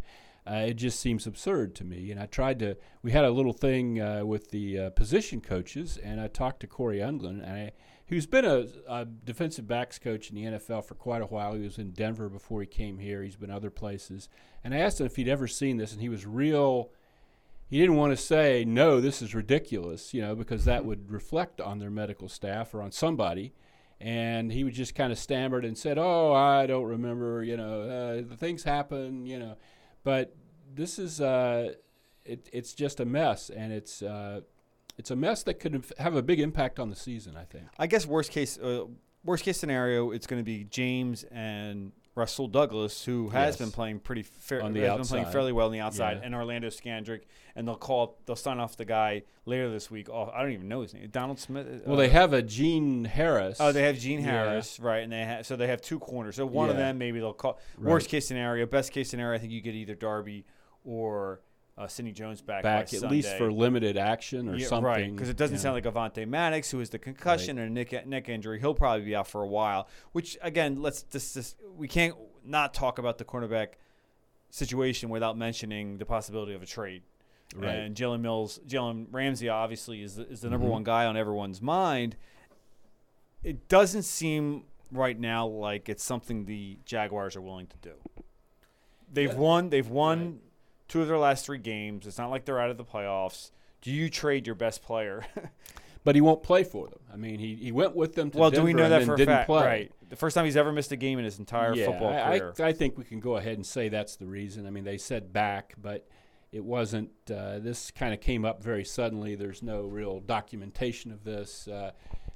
Uh, 0.48 0.65
it 0.67 0.75
just 0.75 1.00
seems 1.00 1.25
absurd 1.25 1.74
to 1.75 1.84
me. 1.84 2.12
And 2.12 2.20
I 2.20 2.27
tried 2.27 2.60
to. 2.60 2.77
We 3.01 3.12
had 3.12 3.25
a 3.25 3.32
little 3.32 3.53
thing 3.53 4.00
uh, 4.00 4.25
with 4.25 4.51
the 4.51 4.79
uh, 4.79 4.89
position 4.91 5.41
coaches, 5.41 5.98
and 5.98 6.22
I 6.22 6.27
talked 6.27 6.60
to 6.60 6.67
Cory 6.67 7.00
Undlin, 7.00 7.41
and 7.41 7.51
I, 7.51 7.72
who's 8.08 8.27
been 8.27 8.46
a, 8.46 8.67
a 8.88 9.05
defensive 9.05 9.67
backs 9.67 9.98
coach 9.98 10.29
in 10.29 10.36
the 10.36 10.44
NFL 10.44 10.86
for 10.86 10.94
quite 10.94 11.24
a 11.24 11.27
while. 11.27 11.53
He 11.53 11.63
was 11.63 11.79
in 11.79 11.91
Denver 11.91 12.29
before 12.29 12.62
he 12.62 12.67
came 12.67 13.00
here. 13.00 13.24
He's 13.24 13.36
been 13.36 13.50
other 13.50 13.72
places, 13.72 14.29
and 14.63 14.74
I 14.74 14.77
asked 14.77 15.00
him 15.00 15.08
if 15.08 15.15
he'd 15.15 15.27
ever 15.27 15.48
seen 15.48 15.77
this, 15.77 15.94
and 15.94 16.01
he 16.01 16.10
was 16.10 16.27
real 16.27 16.91
he 17.67 17.79
didn't 17.79 17.96
want 17.96 18.12
to 18.12 18.17
say 18.17 18.63
no 18.63 19.01
this 19.01 19.22
is 19.22 19.34
ridiculous 19.34 20.13
you 20.13 20.22
know 20.22 20.36
because 20.36 20.65
that 20.65 20.86
would 20.86 21.12
reflect 21.12 21.60
on 21.60 21.79
their 21.79 21.89
medical 21.89 22.29
staff 22.29 22.74
or 22.74 22.82
on 22.82 22.91
somebody 22.91 23.53
and 23.99 24.51
he 24.51 24.63
would 24.63 24.73
just 24.73 24.93
kind 24.95 25.11
of 25.11 25.17
stammered 25.17 25.63
and 25.65 25.77
said 25.77 25.97
oh 25.97 26.33
i 26.33 26.65
don't 26.65 26.85
remember 26.85 27.43
you 27.43 27.55
know 27.55 27.81
uh, 27.81 28.15
the 28.27 28.35
things 28.37 28.63
happen 28.63 29.25
you 29.25 29.39
know 29.39 29.55
but 30.03 30.35
this 30.73 30.99
is 30.99 31.21
uh, 31.21 31.73
it, 32.25 32.49
it's 32.51 32.73
just 32.73 32.99
a 32.99 33.05
mess 33.05 33.49
and 33.49 33.71
it's 33.71 34.01
uh, 34.01 34.41
it's 34.97 35.11
a 35.11 35.15
mess 35.15 35.43
that 35.43 35.55
could 35.55 35.85
have 35.99 36.15
a 36.15 36.21
big 36.21 36.39
impact 36.39 36.79
on 36.79 36.89
the 36.89 36.95
season. 36.95 37.35
I 37.35 37.43
think. 37.43 37.65
I 37.77 37.87
guess 37.87 38.05
worst 38.05 38.31
case 38.31 38.57
uh, 38.57 38.85
worst 39.23 39.43
case 39.43 39.57
scenario, 39.57 40.11
it's 40.11 40.27
going 40.27 40.39
to 40.39 40.45
be 40.45 40.65
James 40.65 41.23
and 41.31 41.91
Russell 42.15 42.48
Douglas, 42.48 43.03
who 43.03 43.27
has 43.29 43.53
Yes. 43.53 43.57
been 43.57 43.72
playing 43.72 44.00
pretty 44.00 44.24
fair, 44.24 44.63
On 44.63 44.72
the 44.72 44.79
has 44.79 44.98
been 44.98 45.05
playing 45.05 45.25
outside. 45.25 45.34
fairly 45.34 45.51
well 45.51 45.65
on 45.67 45.74
the 45.74 45.81
outside, 45.81 46.17
Yeah. 46.17 46.25
and 46.25 46.34
Orlando 46.34 46.69
Scandrick, 46.69 47.24
and 47.57 47.67
they'll 47.67 47.75
call 47.75 48.17
they'll 48.25 48.38
sign 48.38 48.57
off 48.60 48.77
the 48.77 48.86
guy 48.86 49.24
later 49.45 49.69
this 49.69 49.91
week. 49.91 50.10
Oh, 50.10 50.31
I 50.34 50.41
don't 50.41 50.53
even 50.53 50.69
know 50.69 50.79
his 50.81 50.93
name. 50.93 51.10
Donald 51.12 51.39
Smith. 51.39 51.84
Well, 51.86 51.95
uh, 51.95 52.00
they 52.00 52.07
have 52.10 52.31
a 52.31 52.41
Gene 52.41 53.03
Harris. 53.03 53.57
Oh, 53.60 53.74
they 53.74 53.84
have 53.84 53.98
Gene 54.00 54.22
Yeah. 54.22 54.31
Harris, 54.45 54.79
right? 54.79 55.03
And 55.03 55.12
they 55.12 55.24
have 55.25 55.45
so 55.45 55.57
they 55.57 55.67
have 55.67 55.81
two 55.81 56.00
corners. 56.00 56.38
So 56.38 56.45
one 56.45 56.69
of 56.69 56.77
them 56.77 56.98
maybe 56.98 57.19
they'll 57.19 57.34
call. 57.34 57.60
Right. 57.77 57.91
Worst 57.91 58.07
case 58.10 58.25
scenario, 58.27 58.65
best 58.65 58.93
case 58.93 59.10
scenario, 59.10 59.36
I 59.36 59.39
think 59.39 59.51
you 59.51 59.60
get 59.60 59.75
either 59.75 59.95
Darby 59.95 60.45
or 60.86 61.41
uh, 61.77 61.88
Sidney 61.88 62.12
Jones 62.13 62.41
back 62.41 62.63
back 62.63 62.94
at 62.94 63.12
least 63.12 63.36
for 63.38 63.51
limited 63.51 63.98
action 63.98 64.48
or 64.48 64.55
Yeah, 64.55 64.67
something. 64.67 64.86
right? 64.86 65.12
Because 65.13 65.27
it 65.29 65.36
doesn't 65.36 65.55
you 65.55 65.60
sound 65.62 65.75
like 65.75 65.84
Avonte 65.84 66.25
Maddox, 66.27 66.72
who 66.72 66.79
is 66.79 66.89
the 66.89 67.00
concussion 67.00 67.58
and 67.58 67.70
a 67.70 67.74
neck 67.74 68.08
neck 68.08 68.29
injury. 68.29 68.60
He'll 68.60 68.74
probably 68.74 69.05
be 69.05 69.15
out 69.15 69.27
for 69.27 69.41
a 69.41 69.48
while. 69.48 69.88
Which 70.13 70.38
again, 70.41 70.82
let's 70.82 71.03
just, 71.03 71.34
just 71.34 71.58
we 71.75 71.88
can't 71.88 72.15
not 72.46 72.74
talk 72.74 72.98
about 72.98 73.17
the 73.17 73.25
cornerback 73.25 73.70
situation 74.50 75.10
without 75.10 75.38
mentioning 75.38 75.98
the 75.98 76.05
possibility 76.05 76.53
of 76.53 76.62
a 76.63 76.65
trade. 76.65 77.03
Right. 77.55 77.75
And 77.75 77.96
Jalen 77.96 78.22
Mills, 78.22 78.60
Jalen 78.67 79.08
Ramsey, 79.12 79.50
obviously 79.50 80.01
is 80.01 80.15
the, 80.15 80.27
is 80.29 80.41
the 80.41 80.50
number 80.50 80.67
Mhm. 80.67 80.72
one 80.72 80.84
guy 80.84 81.05
on 81.05 81.17
everyone's 81.17 81.62
mind. 81.62 82.15
It 83.44 83.67
doesn't 83.67 84.03
seem 84.03 84.63
right 84.91 85.20
now 85.20 85.46
like 85.46 85.89
it's 85.89 86.03
something 86.03 86.46
the 86.46 86.79
Jaguars 86.86 87.36
are 87.36 87.41
willing 87.41 87.67
to 87.67 87.77
do. 87.77 87.94
They've 89.12 89.29
Yeah. 89.32 89.38
won. 89.38 89.70
They've 89.70 89.88
won 89.88 90.20
Right. 90.25 90.44
Two 90.87 91.01
of 91.01 91.07
their 91.07 91.17
last 91.17 91.45
three 91.45 91.57
games. 91.57 92.07
It's 92.07 92.17
not 92.17 92.29
like 92.29 92.45
they're 92.45 92.59
out 92.59 92.69
of 92.69 92.77
the 92.77 92.85
playoffs. 92.85 93.51
Do 93.81 93.91
you 93.91 94.09
trade 94.09 94.45
your 94.45 94.55
best 94.55 94.81
player? 94.81 95.25
But 96.05 96.13
he 96.13 96.21
won't 96.21 96.43
play 96.43 96.63
for 96.63 96.87
them. 96.87 96.99
I 97.11 97.17
mean, 97.17 97.39
he, 97.39 97.55
he 97.55 97.71
went 97.71 97.95
with 97.95 98.13
them 98.13 98.29
to 98.29 98.37
well, 98.37 98.51
Denver 98.51 98.61
do 98.61 98.65
we 98.65 98.73
know 98.73 98.89
that 98.89 99.03
for 99.05 99.15
a 99.15 99.25
fact? 99.25 99.47
play. 99.47 99.65
Right. 99.65 99.91
The 100.07 100.15
first 100.15 100.35
time 100.35 100.45
he's 100.45 100.55
ever 100.55 100.71
missed 100.71 100.91
a 100.91 100.95
game 100.95 101.17
in 101.17 101.25
his 101.25 101.39
entire 101.39 101.73
yeah, 101.73 101.87
football 101.87 102.11
career. 102.11 102.53
I, 102.59 102.63
I 102.65 102.73
think 102.73 102.95
we 102.95 103.03
can 103.03 103.19
go 103.19 103.37
ahead 103.37 103.53
and 103.53 103.65
say 103.65 103.89
that's 103.89 104.15
the 104.15 104.27
reason. 104.27 104.67
I 104.67 104.69
mean, 104.69 104.83
they 104.83 104.99
said 104.99 105.33
back, 105.33 105.73
but 105.81 106.07
it 106.51 106.63
wasn't. 106.63 107.09
Uh, 107.27 107.57
this 107.57 107.89
kind 107.89 108.13
of 108.13 108.21
came 108.21 108.45
up 108.45 108.61
very 108.61 108.85
suddenly. 108.85 109.33
There's 109.33 109.63
no 109.63 109.81
real 109.81 110.19
documentation 110.19 111.11
of 111.11 111.23
this. 111.23 111.67
Uh, 111.67 111.89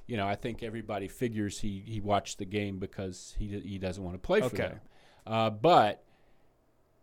you 0.08 0.16
know, 0.16 0.26
I 0.26 0.34
think 0.34 0.64
everybody 0.64 1.06
figures 1.06 1.60
he, 1.60 1.84
he 1.86 2.00
watched 2.00 2.38
the 2.38 2.46
game 2.46 2.80
because 2.80 3.36
he 3.38 3.60
he 3.60 3.78
doesn't 3.78 4.02
want 4.02 4.16
to 4.16 4.20
play 4.20 4.40
for 4.40 4.48
them. 4.48 4.80
Uh, 5.24 5.48
but 5.48 6.02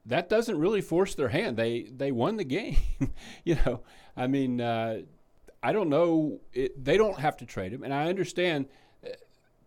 that 0.08 0.30
doesn't 0.30 0.58
really 0.58 0.82
force 0.82 1.16
their 1.16 1.30
hand. 1.30 1.58
They 1.58 1.84
they 1.84 2.12
won 2.12 2.38
the 2.38 2.44
game. 2.44 2.78
you 3.44 3.56
know, 3.66 3.82
I 4.16 4.28
mean, 4.28 4.60
uh, 4.62 5.02
I 5.62 5.72
don't 5.74 5.90
know. 5.90 6.40
It, 6.54 6.84
they 6.84 6.98
don't 6.98 7.20
have 7.20 7.38
to 7.38 7.46
trade 7.46 7.72
him, 7.74 7.84
and 7.84 7.94
I 7.94 8.08
understand. 8.08 8.68
uh, 9.06 9.10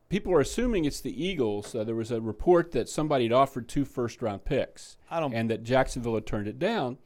People 0.09 0.33
are 0.33 0.41
assuming 0.41 0.85
it's 0.87 1.01
the 1.01 1.25
Eagles. 1.25 1.73
Uh, 1.73 1.85
there 1.85 1.95
was 1.95 2.11
a 2.11 2.21
report 2.21 2.73
that 2.73 2.89
somebody 2.89 3.25
had 3.27 3.33
offered 3.33 3.69
two 3.69 3.85
first 3.85 4.21
round 4.23 4.45
picks, 4.45 4.97
and 5.33 5.49
that 5.51 5.63
Jacksonville 5.63 6.17
had 6.17 6.27
turned 6.27 6.49
it 6.49 6.59
down. 6.59 6.99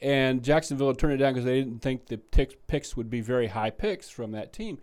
And 0.00 0.42
Jacksonville 0.42 0.86
had 0.86 0.96
turned 0.98 1.12
it 1.12 1.18
down 1.18 1.34
because 1.34 1.44
they 1.44 1.58
didn't 1.60 1.80
think 1.82 2.06
the 2.06 2.16
ticks, 2.16 2.54
picks 2.66 2.96
would 2.96 3.10
be 3.10 3.20
very 3.20 3.48
high 3.48 3.68
picks 3.68 4.08
from 4.08 4.32
that 4.32 4.54
team. 4.54 4.78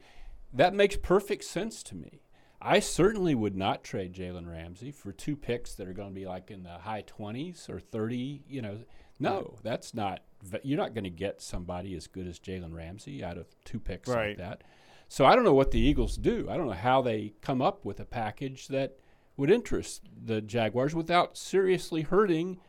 That 0.54 0.76
makes 0.76 0.96
perfect 0.98 1.46
sense 1.46 1.82
to 1.84 1.96
me. 1.96 2.22
I 2.62 2.80
certainly 2.80 3.36
would 3.36 3.56
not 3.56 3.84
trade 3.84 4.14
Jalen 4.14 4.50
Ramsey 4.50 4.92
for 4.92 5.12
two 5.12 5.36
picks 5.36 5.76
that 5.76 5.88
are 5.88 5.94
going 5.94 6.10
to 6.10 6.16
be 6.16 6.26
like 6.26 6.50
in 6.50 6.64
the 6.64 6.70
high 6.80 7.04
20s 7.04 7.70
or 7.70 7.80
30. 7.80 8.44
You 8.48 8.62
know, 8.62 8.78
no, 9.20 9.58
that's 9.64 9.94
not. 9.94 10.22
You're 10.64 10.78
not 10.78 10.94
going 10.94 11.04
to 11.04 11.10
get 11.10 11.42
somebody 11.42 11.96
as 11.96 12.08
good 12.08 12.28
as 12.28 12.40
Jalen 12.40 12.74
Ramsey 12.74 13.24
out 13.24 13.38
of 13.38 13.48
two 13.64 13.80
picks 13.80 14.10
Right. 14.10 14.30
like 14.30 14.38
that. 14.38 14.64
So 15.08 15.26
I 15.26 15.36
don't 15.36 15.44
know 15.46 15.54
what 15.54 15.72
the 15.72 15.80
Eagles 15.80 16.18
do. 16.18 16.48
I 16.50 16.58
don't 16.58 16.68
know 16.68 16.74
how 16.74 17.02
they 17.02 17.34
come 17.42 17.62
up 17.62 17.86
with 17.86 18.00
a 18.00 18.06
package 18.06 18.68
that 18.68 18.98
would 19.38 19.50
interest 19.52 20.02
the 20.26 20.42
Jaguars 20.42 20.94
without 20.96 21.38
seriously 21.38 22.02
hurting 22.02 22.60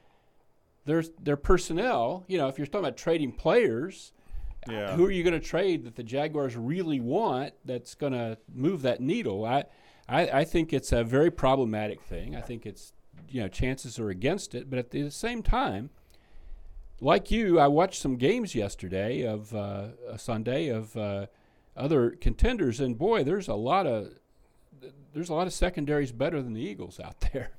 their 0.84 1.02
their 1.20 1.36
personnel. 1.36 2.24
You 2.28 2.38
know, 2.38 2.48
if 2.48 2.58
you're 2.58 2.66
talking 2.66 2.80
about 2.80 2.96
trading 2.98 3.32
players, 3.32 4.12
Yeah. 4.68 4.94
who 4.94 5.04
are 5.06 5.10
you 5.10 5.22
going 5.22 5.38
to 5.38 5.46
trade 5.46 5.84
that 5.84 5.96
the 5.96 6.02
Jaguars 6.02 6.56
really 6.56 7.00
want 7.00 7.54
that's 7.64 7.94
going 7.94 8.12
to 8.12 8.38
move 8.54 8.82
that 8.82 9.00
needle? 9.00 9.44
I, 9.44 9.64
I 10.08 10.28
I 10.40 10.44
think 10.44 10.72
it's 10.72 10.92
a 10.92 11.04
very 11.04 11.30
problematic 11.30 12.00
thing. 12.02 12.36
I 12.36 12.40
think 12.40 12.66
it's 12.66 12.92
you 13.28 13.40
know 13.42 13.48
chances 13.48 13.98
are 13.98 14.10
against 14.10 14.54
it, 14.54 14.70
but 14.70 14.78
at 14.78 14.90
the 14.90 15.10
same 15.10 15.42
time, 15.42 15.90
like 17.00 17.30
you, 17.30 17.58
I 17.60 17.68
watched 17.68 18.00
some 18.00 18.16
games 18.16 18.54
yesterday 18.54 19.22
of 19.26 19.54
uh, 19.54 19.88
a 20.08 20.18
Sunday 20.18 20.68
of 20.68 20.96
uh, 20.96 21.26
other 21.76 22.10
contenders, 22.10 22.80
and 22.80 22.98
boy, 22.98 23.22
there's 23.24 23.48
a 23.48 23.54
lot 23.54 23.86
of 23.86 24.12
there's 25.12 25.28
a 25.28 25.34
lot 25.34 25.46
of 25.46 25.52
secondaries 25.52 26.12
better 26.12 26.42
than 26.42 26.52
the 26.54 26.62
Eagles 26.62 27.00
out 27.04 27.20
there. 27.32 27.50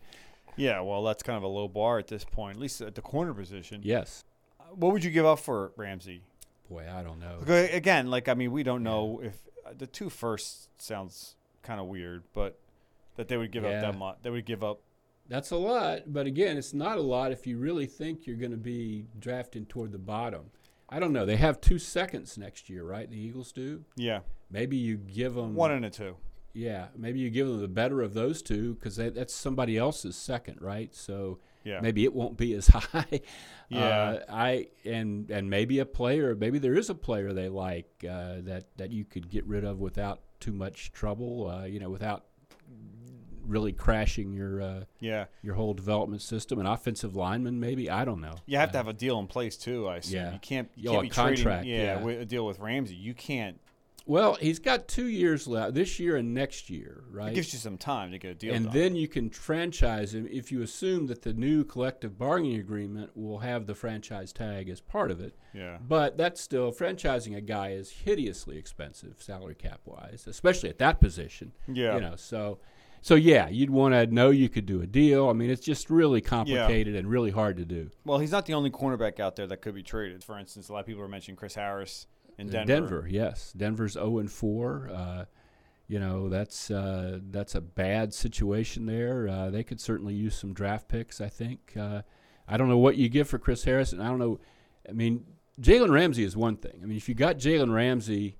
Yeah. 0.56 0.82
Well, 0.82 1.04
that's 1.04 1.24
kind 1.24 1.38
of 1.38 1.44
a 1.44 1.48
low 1.48 1.68
bar 1.68 2.00
at 2.00 2.08
this 2.08 2.26
point, 2.26 2.58
at 2.58 2.62
least 2.62 2.82
at 2.82 2.96
the 2.96 3.02
corner 3.02 3.34
position. 3.34 3.82
Yes. 3.84 4.24
What 4.74 4.92
would 4.92 5.04
you 5.04 5.12
give 5.12 5.26
up 5.26 5.40
for 5.40 5.72
Ramsey? 5.78 6.22
Boy, 6.70 6.86
I 6.92 7.02
don't 7.04 7.20
know. 7.20 7.40
Again, 7.48 8.10
like 8.10 8.28
I 8.30 8.34
mean, 8.36 8.52
we 8.52 8.64
don't 8.64 8.84
know 8.84 9.22
if 9.24 9.36
uh, 9.66 9.72
the 9.78 9.88
two 9.88 10.10
first 10.10 10.70
sounds 10.82 11.36
kind 11.64 11.80
of 11.80 11.88
weird, 11.88 12.24
but 12.34 12.60
that 13.16 13.28
they 13.28 13.38
would 13.38 13.52
give 13.52 13.66
up 13.66 13.72
that 13.72 13.98
much. 13.98 14.18
They 14.22 14.30
would 14.30 14.46
give 14.46 14.64
up. 14.64 14.82
That's 15.28 15.52
a 15.52 15.58
lot, 15.58 16.04
but 16.08 16.26
again, 16.26 16.58
it's 16.58 16.74
not 16.74 16.98
a 16.98 17.02
lot 17.02 17.32
if 17.32 17.46
you 17.46 17.60
really 17.60 17.86
think 17.86 18.26
you're 18.26 18.36
going 18.36 18.52
to 18.52 18.58
be 18.58 19.06
drafting 19.20 19.66
toward 19.66 19.92
the 19.92 20.00
bottom. 20.00 20.46
I 20.90 21.00
don't 21.00 21.14
know. 21.14 21.26
They 21.26 21.36
have 21.36 21.62
two 21.62 21.78
seconds 21.78 22.36
next 22.36 22.68
year, 22.68 22.84
right? 22.84 23.10
The 23.10 23.20
Eagles 23.20 23.52
do. 23.52 23.86
Yeah. 23.96 24.22
Maybe 24.50 24.76
you 24.76 24.98
give 24.98 25.36
them 25.36 25.54
One 25.54 25.72
and 25.72 25.86
a 25.86 25.92
two. 25.92 26.16
Yeah, 26.54 26.88
maybe 26.98 27.20
you 27.20 27.30
give 27.30 27.46
them 27.46 27.62
the 27.62 27.68
better 27.68 28.02
of 28.02 28.16
those 28.16 28.42
two 28.42 28.74
because 28.74 28.96
that's 28.96 29.34
somebody 29.34 29.78
else's 29.78 30.16
second, 30.16 30.60
right? 30.62 30.96
So 30.96 31.38
Yeah. 31.70 31.80
maybe 31.82 32.04
it 32.04 32.14
won't 32.14 32.38
be 32.38 32.54
as 32.56 32.68
high. 32.80 33.22
Yeah. 33.70 33.80
Uh, 33.86 34.20
I 34.30 34.68
and 34.86 35.30
and 35.30 35.50
maybe 35.50 35.80
a 35.80 35.86
player, 35.86 36.36
maybe 36.36 36.58
there 36.60 36.74
is 36.76 36.90
a 36.90 36.96
player 36.96 37.34
they 37.34 37.50
like 37.50 37.90
uh, 38.04 38.36
that 38.42 38.66
that 38.78 38.92
you 38.92 39.06
could 39.06 39.30
get 39.30 39.46
rid 39.46 39.64
of 39.64 39.80
without 39.80 40.20
too 40.40 40.54
much 40.54 40.92
trouble. 40.92 41.48
Uh, 41.50 41.66
you 41.66 41.80
know, 41.80 41.90
without 41.90 42.26
really 43.46 43.72
crashing 43.74 44.32
your 44.34 44.62
uh, 44.62 44.84
Yeah. 45.00 45.26
your 45.42 45.56
whole 45.56 45.74
development 45.74 46.22
system. 46.22 46.60
An 46.60 46.66
offensive 46.66 47.16
lineman, 47.16 47.60
maybe 47.60 47.90
I 47.90 48.06
don't 48.06 48.22
know. 48.22 48.36
You 48.46 48.58
have 48.58 48.72
to 48.74 48.78
Uh, 48.78 48.84
have 48.84 48.88
a 48.88 48.94
deal 48.94 49.20
in 49.20 49.28
place 49.28 49.58
too. 49.58 49.88
I 49.88 49.98
assume 49.98 50.20
yeah. 50.20 50.34
you 50.34 50.40
can't. 50.40 50.70
You 50.76 50.90
Oh, 50.90 50.94
can't 50.94 51.00
a 51.00 51.04
be 51.04 51.10
trading. 51.10 51.36
contract, 51.44 51.66
Yeah, 51.66 51.78
yeah. 51.84 52.04
With 52.04 52.22
a 52.22 52.26
deal 52.26 52.46
with 52.46 52.60
Ramsey, 52.60 52.96
you 52.96 53.14
can't. 53.14 53.60
Well, 54.10 54.40
he's 54.42 54.58
got 54.58 54.88
two 54.88 55.06
years 55.06 55.48
left, 55.48 55.76
this 55.76 56.00
year 56.00 56.16
and 56.16 56.34
next 56.34 56.68
year, 56.68 57.04
right? 57.12 57.32
It 57.32 57.36
gives 57.36 57.54
you 57.54 57.60
some 57.60 57.78
time 57.78 58.10
to 58.10 58.18
get 58.18 58.32
a 58.32 58.34
deal 58.34 58.56
and 58.56 58.66
done. 58.66 58.74
then 58.74 58.96
you 58.96 59.08
can 59.08 59.30
franchise 59.30 60.16
him 60.16 60.28
if 60.32 60.52
you 60.52 60.64
assume 60.64 61.06
that 61.08 61.22
the 61.22 61.32
new 61.32 61.64
collective 61.64 62.18
bargaining 62.18 62.60
agreement 62.60 63.16
will 63.16 63.38
have 63.38 63.68
the 63.68 63.76
franchise 63.76 64.34
tag 64.34 64.68
as 64.68 64.82
part 64.82 65.12
of 65.12 65.22
it. 65.22 65.36
yeah. 65.54 65.78
But 65.88 66.18
that's 66.18 66.42
still 66.42 66.72
franchising 66.72 67.38
a 67.38 67.42
guy 67.42 67.74
is 67.74 67.92
hideously 67.92 68.58
expensive 68.58 69.22
salary 69.22 69.54
cap 69.54 69.82
wise, 69.86 70.26
especially 70.26 70.70
at 70.70 70.80
that 70.80 71.00
position. 71.00 71.52
Yeah. 71.72 71.94
You 71.94 72.02
know, 72.02 72.16
so 72.16 72.58
so 73.02 73.14
yeah, 73.14 73.48
you'd 73.48 73.70
want 73.70 73.94
to 73.94 74.08
know 74.08 74.32
you 74.32 74.50
could 74.50 74.66
do 74.66 74.82
a 74.82 74.88
deal. 74.88 75.30
I 75.30 75.34
mean, 75.34 75.52
it's 75.52 75.64
just 75.64 75.92
really 75.92 76.20
complicated 76.22 76.96
and 76.96 77.08
really 77.08 77.30
hard 77.30 77.58
to 77.58 77.66
do. 77.66 77.92
Well, 78.06 78.18
he's 78.18 78.32
not 78.32 78.48
the 78.48 78.56
only 78.56 78.72
cornerback 78.72 79.20
out 79.20 79.36
there 79.36 79.46
that 79.46 79.62
could 79.62 79.76
be 79.76 79.84
traded. 79.84 80.24
For 80.24 80.40
instance, 80.40 80.68
a 80.70 80.74
lot 80.74 80.80
of 80.80 80.86
people 80.88 81.04
are 81.04 81.08
mentioning 81.08 81.36
Chris 81.38 81.54
Harris 81.54 82.08
in 82.40 82.48
Denver. 82.48 82.66
Denver, 82.66 83.08
yes. 83.10 83.54
Denver's 83.56 83.94
0 83.94 84.20
and 84.20 84.32
4. 84.32 84.90
Uh, 84.92 85.26
you 85.88 86.00
know, 86.00 86.30
that's 86.30 86.70
uh, 86.70 87.20
that's 87.32 87.56
a 87.56 87.62
bad 87.62 88.14
situation 88.14 88.86
there. 88.86 89.28
Uh, 89.28 89.50
they 89.50 89.64
could 89.64 89.82
certainly 89.82 90.14
use 90.14 90.36
some 90.36 90.54
draft 90.54 90.88
picks, 90.88 91.20
I 91.20 91.30
think. 91.30 91.74
Uh, 91.78 92.04
I 92.48 92.58
don't 92.58 92.70
know 92.70 92.78
what 92.78 92.96
you 92.96 93.10
give 93.10 93.28
for 93.28 93.40
Chris 93.40 93.64
Harrison. 93.64 94.00
I 94.00 94.08
don't 94.08 94.20
know. 94.20 94.40
I 94.88 94.92
mean, 94.92 95.26
Jalen 95.60 95.90
Ramsey 95.90 96.24
is 96.24 96.38
one 96.38 96.58
thing. 96.58 96.80
I 96.82 96.86
mean, 96.86 96.98
if 96.98 97.10
you 97.10 97.16
got 97.16 97.38
Jalen 97.38 97.74
Ramsey, 97.74 98.38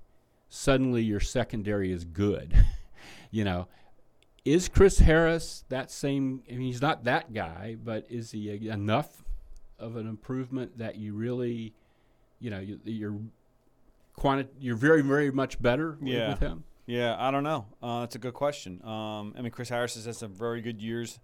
suddenly 0.48 1.02
your 1.02 1.20
secondary 1.20 1.92
is 1.92 2.04
good. 2.04 2.54
you 3.32 3.44
know, 3.44 3.66
is 4.44 4.68
Chris 4.68 5.00
Harris 5.00 5.64
that 5.68 5.90
same? 5.90 6.42
I 6.48 6.52
mean, 6.52 6.62
he's 6.62 6.82
not 6.82 7.04
that 7.04 7.32
guy, 7.32 7.76
but 7.82 8.06
is 8.08 8.30
he 8.30 8.50
uh, 8.50 8.72
enough 8.72 9.24
of 9.78 9.96
an 9.96 10.06
improvement 10.06 10.78
that 10.78 10.96
you 10.96 11.14
really, 11.14 11.74
you 12.38 12.50
know, 12.50 12.60
you, 12.60 12.78
you're 12.84 13.18
quanti- 14.20 14.50
you're 14.60 14.76
very 14.76 15.02
very 15.02 15.30
much 15.32 15.60
better 15.60 15.96
with, 16.00 16.08
Yeah. 16.08 16.30
with 16.30 16.38
him. 16.40 16.64
Yeah, 16.86 17.16
I 17.18 17.30
don't 17.30 17.44
know. 17.44 17.66
Uh, 17.82 18.00
that's 18.00 18.16
a 18.16 18.18
good 18.18 18.34
question. 18.34 18.80
Um, 18.84 19.34
I 19.36 19.42
mean, 19.42 19.50
Chris 19.50 19.68
Harris 19.68 19.94
has 19.94 20.04
had 20.04 20.16
some 20.16 20.32
very 20.32 20.60
good 20.60 20.82
years 20.82 21.18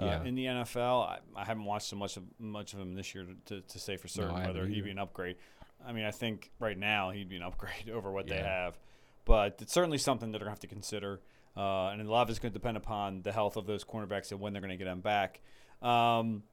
uh, 0.00 0.04
Yeah. 0.06 0.22
in 0.24 0.34
the 0.34 0.46
NFL. 0.46 1.02
I, 1.08 1.18
I 1.36 1.44
haven't 1.44 1.64
watched 1.64 1.88
so 1.88 1.96
much 1.96 2.16
of 2.16 2.22
much 2.38 2.72
of 2.72 2.80
him 2.80 2.94
this 2.94 3.14
year 3.14 3.26
to, 3.46 3.60
to, 3.60 3.78
say 3.78 3.96
for 3.96 4.08
certain 4.08 4.34
I 4.36 4.46
whether 4.46 4.66
he'd 4.66 4.84
be 4.84 4.90
an 4.90 4.98
upgrade. 4.98 5.36
I 5.86 5.92
mean, 5.92 6.04
I 6.04 6.10
think 6.10 6.50
right 6.58 6.78
now 6.78 7.10
he'd 7.10 7.28
be 7.28 7.36
an 7.36 7.42
upgrade 7.42 7.90
over 7.92 8.10
what 8.10 8.26
they 8.28 8.38
have, 8.42 8.78
but 9.24 9.58
it's 9.60 9.72
certainly 9.72 9.98
something 9.98 10.30
that 10.32 10.38
they're 10.38 10.46
going 10.46 10.56
to 10.56 10.60
have 10.60 10.68
to 10.70 10.74
consider. 10.74 11.20
Uh, 11.56 11.88
and 11.88 12.00
a 12.00 12.10
lot 12.10 12.22
of 12.22 12.30
it's 12.30 12.38
going 12.38 12.52
to 12.52 12.58
depend 12.58 12.76
upon 12.76 13.22
the 13.22 13.32
health 13.32 13.56
of 13.56 13.66
those 13.66 13.84
cornerbacks 13.84 14.30
and 14.30 14.40
when 14.40 14.52
they're 14.52 14.62
going 14.62 14.70
to 14.70 14.76
get 14.76 14.84
them 14.84 15.00
back. 15.00 15.40
Um, 15.82 16.44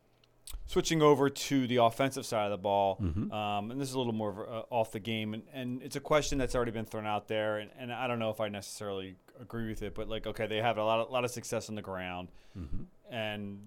Switching 0.68 1.02
over 1.02 1.30
to 1.30 1.68
the 1.68 1.78
offensive 1.78 2.26
side 2.26 2.46
of 2.46 2.52
the 2.52 2.58
ball, 2.58 2.98
Mhm. 2.98 3.32
um, 3.32 3.72
and 3.72 3.80
this 3.80 3.88
is 3.90 3.94
a 3.96 3.98
little 4.00 4.14
more 4.14 4.30
of, 4.32 4.40
uh, 4.40 4.64
off 4.74 4.92
the 4.92 5.00
game, 5.00 5.34
and, 5.36 5.44
and 5.54 5.82
it's 5.84 5.96
a 5.96 6.00
question 6.00 6.38
that's 6.40 6.56
already 6.56 6.72
been 6.72 6.86
thrown 6.86 7.06
out 7.06 7.28
there, 7.28 7.60
and, 7.60 7.70
and 7.78 7.94
I 7.94 8.08
don't 8.08 8.18
know 8.20 8.30
if 8.32 8.40
I 8.42 8.50
necessarily 8.50 9.16
agree 9.40 9.68
with 9.70 9.84
it, 9.84 9.94
but 9.94 10.10
like, 10.10 10.26
okay, 10.26 10.48
they 10.48 10.58
have 10.58 10.78
a 10.78 10.84
lot 10.84 11.00
of, 11.00 11.12
lot 11.12 11.24
of 11.24 11.30
success 11.32 11.70
on 11.70 11.76
the 11.76 11.82
ground, 11.84 12.30
Mhm. 12.58 12.86
and 13.12 13.60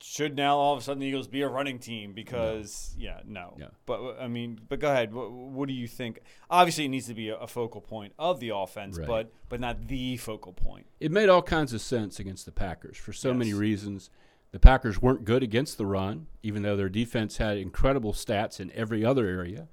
should 0.00 0.36
now 0.36 0.56
all 0.56 0.72
of 0.74 0.78
a 0.78 0.82
sudden 0.82 1.00
the 1.00 1.06
Eagles 1.06 1.26
be 1.26 1.40
a 1.42 1.48
running 1.48 1.78
team? 1.78 2.12
Because 2.12 2.94
yeah, 2.98 3.20
no. 3.24 3.54
No. 3.56 3.70
But 3.86 4.18
I 4.20 4.28
mean, 4.28 4.60
but 4.68 4.78
go 4.78 4.90
ahead. 4.90 5.12
What, 5.14 5.32
what 5.32 5.68
do 5.68 5.74
you 5.74 5.88
think? 5.88 6.20
Obviously, 6.50 6.84
it 6.84 6.88
needs 6.88 7.06
to 7.06 7.14
be 7.14 7.30
a, 7.30 7.36
a 7.38 7.46
focal 7.46 7.80
point 7.80 8.12
of 8.18 8.38
the 8.40 8.50
offense, 8.50 8.98
Right. 8.98 9.06
but 9.08 9.32
but 9.48 9.58
not 9.58 9.88
the 9.88 10.16
focal 10.18 10.52
point. 10.52 10.86
It 11.00 11.10
made 11.10 11.30
all 11.30 11.40
kinds 11.42 11.72
of 11.72 11.80
sense 11.80 12.20
against 12.20 12.44
the 12.44 12.52
Packers 12.52 12.96
for 12.98 13.12
so 13.14 13.32
many 13.32 13.54
reasons. 13.54 14.10
The 14.56 14.60
Packers 14.60 15.02
weren't 15.02 15.26
good 15.26 15.42
against 15.42 15.76
the 15.76 15.84
run, 15.84 16.28
even 16.42 16.62
though 16.62 16.76
their 16.76 16.88
defense 16.88 17.36
had 17.36 17.58
incredible 17.58 18.14
stats 18.14 18.58
in 18.58 18.72
every 18.72 19.04
other 19.04 19.26
area. 19.26 19.68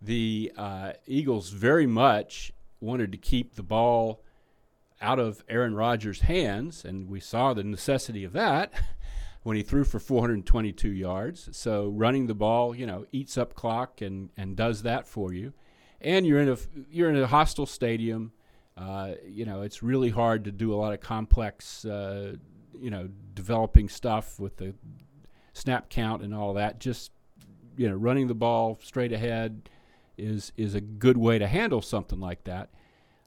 The 0.00 0.50
uh, 0.56 0.92
Eagles 1.06 1.50
very 1.50 1.86
much 1.86 2.50
wanted 2.80 3.12
to 3.12 3.18
keep 3.18 3.54
the 3.54 3.62
ball 3.62 4.22
out 4.98 5.18
of 5.18 5.44
Aaron 5.46 5.74
Rodgers' 5.74 6.20
hands, 6.20 6.86
and 6.86 7.10
we 7.10 7.20
saw 7.20 7.52
the 7.52 7.64
necessity 7.64 8.24
of 8.24 8.32
that 8.32 8.72
when 9.42 9.58
he 9.58 9.62
threw 9.62 9.84
for 9.84 10.00
422 10.00 10.88
yards. 10.88 11.50
So 11.52 11.88
running 11.88 12.26
the 12.26 12.34
ball, 12.34 12.74
you 12.74 12.86
know, 12.86 13.04
eats 13.12 13.36
up 13.36 13.52
clock 13.52 14.00
and, 14.00 14.30
and 14.38 14.56
does 14.56 14.84
that 14.84 15.06
for 15.06 15.34
you. 15.34 15.52
And 16.00 16.26
you're 16.26 16.40
in 16.40 16.48
a 16.48 16.56
you're 16.90 17.10
in 17.10 17.16
a 17.22 17.26
hostile 17.26 17.66
stadium. 17.66 18.32
Uh, 18.74 19.16
you 19.26 19.44
know, 19.44 19.60
it's 19.60 19.82
really 19.82 20.10
hard 20.10 20.44
to 20.44 20.50
do 20.50 20.72
a 20.72 20.76
lot 20.76 20.94
of 20.94 21.00
complex, 21.00 21.84
uh, 21.84 22.36
you 22.80 22.90
know, 22.90 23.08
developing 23.34 23.88
stuff 23.88 24.38
with 24.38 24.56
the 24.56 24.74
snap 25.52 25.88
count 25.88 26.22
and 26.22 26.34
all 26.34 26.54
that. 26.54 26.80
Just 26.80 27.12
you 27.76 27.88
know, 27.88 27.96
running 27.96 28.28
the 28.28 28.34
ball 28.34 28.78
straight 28.82 29.12
ahead 29.12 29.68
is 30.16 30.52
is 30.56 30.74
a 30.74 30.80
good 30.80 31.16
way 31.16 31.38
to 31.38 31.46
handle 31.46 31.82
something 31.82 32.20
like 32.20 32.44
that. 32.44 32.70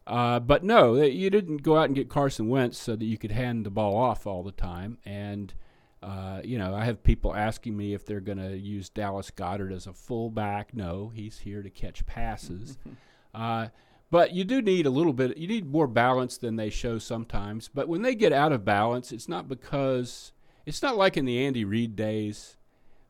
Uh, 0.05 0.39
but 0.39 0.63
no, 0.63 0.95
you 0.95 1.29
didn't 1.29 1.57
go 1.57 1.77
out 1.77 1.85
and 1.85 1.95
get 1.95 2.09
Carson 2.09 2.47
Wentz 2.47 2.77
so 2.77 2.95
that 2.95 3.03
you 3.03 3.17
could 3.17 3.31
hand 3.31 3.65
the 3.65 3.69
ball 3.69 3.97
off 3.97 4.25
all 4.25 4.41
the 4.41 4.53
time. 4.53 4.97
And 5.05 5.53
uh, 6.01 6.41
you 6.43 6.57
know, 6.57 6.73
I 6.75 6.85
have 6.85 7.03
people 7.03 7.35
asking 7.35 7.75
me 7.75 7.93
if 7.93 8.05
they're 8.05 8.21
going 8.21 8.37
to 8.37 8.55
use 8.55 8.89
Dallas 8.89 9.31
Goedert 9.31 9.73
as 9.73 9.87
a 9.87 9.93
fullback. 9.93 10.73
No, 10.73 11.11
he's 11.13 11.39
here 11.39 11.61
to 11.61 11.69
catch 11.69 12.05
passes. 12.05 12.77
uh, 13.33 13.67
but 14.09 14.33
you 14.33 14.43
do 14.43 14.61
need 14.61 14.85
a 14.85 14.91
little 14.91 15.13
bit. 15.13 15.37
You 15.37 15.47
need 15.47 15.69
more 15.69 15.87
balance 15.87 16.37
than 16.37 16.55
they 16.55 16.69
show 16.69 16.97
sometimes. 16.97 17.69
But 17.73 17.87
when 17.87 18.01
they 18.01 18.15
get 18.15 18.31
out 18.31 18.51
of 18.51 18.63
balance, 18.63 19.11
it's 19.11 19.27
not 19.27 19.47
because 19.47 20.31
it's 20.65 20.81
not 20.81 20.97
like 20.97 21.17
in 21.17 21.25
the 21.25 21.45
Andy 21.45 21.65
Reid 21.65 21.95
days 21.95 22.57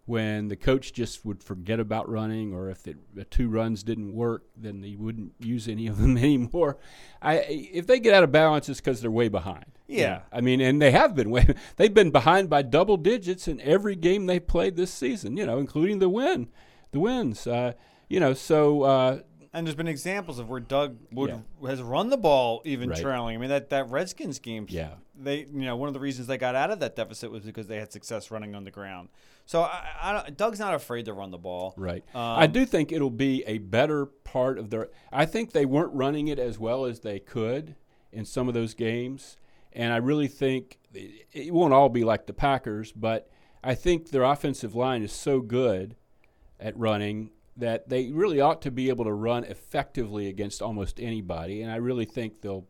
when 0.08 0.48
the 0.48 0.56
coach 0.56 0.94
just 0.94 1.26
would 1.26 1.44
forget 1.44 1.82
about 1.82 2.10
running, 2.10 2.54
or 2.54 2.70
if 2.70 2.88
it, 2.88 2.96
the 3.14 3.26
two 3.26 3.50
runs 3.50 3.84
didn't 3.84 4.16
work, 4.16 4.44
then 4.56 4.82
he 4.82 4.96
wouldn't 4.96 5.34
use 5.38 5.68
any 5.68 5.86
of 5.86 5.98
them 5.98 6.18
anymore. 6.18 6.78
I, 7.22 7.40
if 7.40 7.88
they 7.88 8.00
get 8.00 8.14
out 8.14 8.24
of 8.24 8.32
balance, 8.32 8.70
it's 8.70 8.80
because 8.80 9.02
they're 9.02 9.12
way 9.12 9.28
behind. 9.28 9.66
You 9.86 10.00
Yeah. 10.00 10.22
I 10.32 10.40
mean, 10.40 10.62
and 10.62 10.82
they 10.82 10.92
have 10.92 11.14
been 11.14 11.30
way. 11.30 11.46
They've 11.76 11.94
been 11.94 12.12
behind 12.12 12.50
by 12.50 12.62
double 12.62 12.96
digits 12.96 13.50
in 13.50 13.60
every 13.62 13.96
game 13.98 14.26
they 14.26 14.40
played 14.40 14.78
this 14.78 14.94
season. 14.94 15.36
You 15.36 15.46
know, 15.46 15.60
including 15.60 16.00
the 16.00 16.10
win, 16.10 16.48
the 16.92 17.02
wins. 17.02 17.46
Uh, 17.46 17.74
you 18.08 18.22
know, 18.22 18.34
so 18.34 18.84
uh, 18.84 19.20
And 19.54 19.66
there's 19.66 19.76
been 19.76 19.88
examples 19.88 20.40
of 20.40 20.50
where 20.50 20.60
Doug 20.60 20.98
would 21.12 21.42
has 21.66 21.82
run 21.82 22.10
the 22.10 22.18
ball 22.18 22.62
even 22.66 22.90
Right. 22.90 23.02
trailing. 23.02 23.36
I 23.36 23.40
mean 23.40 23.50
that 23.50 23.70
that 23.70 23.90
Redskins 23.90 24.40
game. 24.40 24.66
Yeah. 24.70 24.96
They 25.20 25.40
you 25.40 25.66
know 25.66 25.76
one 25.76 25.88
of 25.88 25.94
the 25.94 26.00
reasons 26.00 26.28
they 26.28 26.38
got 26.38 26.54
out 26.56 26.70
of 26.70 26.80
that 26.80 26.96
deficit 26.96 27.32
was 27.32 27.44
because 27.44 27.68
they 27.68 27.78
had 27.80 27.92
success 27.92 28.30
running 28.30 28.56
on 28.56 28.64
the 28.66 28.72
ground. 28.72 29.10
So 29.46 29.62
I, 29.62 29.86
I 30.02 30.14
don't, 30.14 30.38
Doug's 30.38 30.60
not 30.60 30.74
afraid 30.74 31.06
to 31.06 31.14
run 31.14 31.32
the 31.32 31.38
ball. 31.38 31.74
Right. 31.78 32.04
Um, 32.14 32.22
I 32.22 32.48
do 32.48 32.66
think 32.66 32.92
it'll 32.92 33.10
be 33.10 33.44
a 33.48 33.60
better 33.60 34.06
part 34.06 34.60
of 34.60 34.70
their. 34.70 34.90
I 35.12 35.26
think 35.26 35.54
they 35.54 35.66
weren't 35.66 35.94
running 35.94 36.28
it 36.28 36.38
as 36.38 36.60
well 36.60 36.86
as 36.86 37.00
they 37.00 37.20
could 37.20 37.76
in 38.12 38.26
some 38.26 38.48
of 38.50 38.54
those 38.54 38.74
games, 38.74 39.38
and 39.72 39.94
I 39.94 39.98
really 39.98 40.28
think 40.28 40.78
it, 40.94 41.28
it 41.32 41.54
won't 41.54 41.74
all 41.74 41.88
be 41.90 42.04
like 42.04 42.26
the 42.28 42.34
Packers, 42.34 42.92
but 42.92 43.30
I 43.64 43.74
think 43.76 44.10
their 44.12 44.24
offensive 44.24 44.76
line 44.76 45.02
is 45.02 45.14
so 45.14 45.40
good 45.40 45.96
at 46.60 46.78
running 46.78 47.32
that 47.58 47.90
they 47.90 48.12
really 48.12 48.40
ought 48.40 48.62
to 48.64 48.72
be 48.72 48.90
able 48.90 49.06
to 49.06 49.14
run 49.14 49.44
effectively 49.44 50.28
against 50.28 50.62
almost 50.62 51.00
anybody, 51.00 51.62
and 51.62 51.72
I 51.72 51.78
really 51.78 52.06
think 52.06 52.42
they'll 52.42 52.68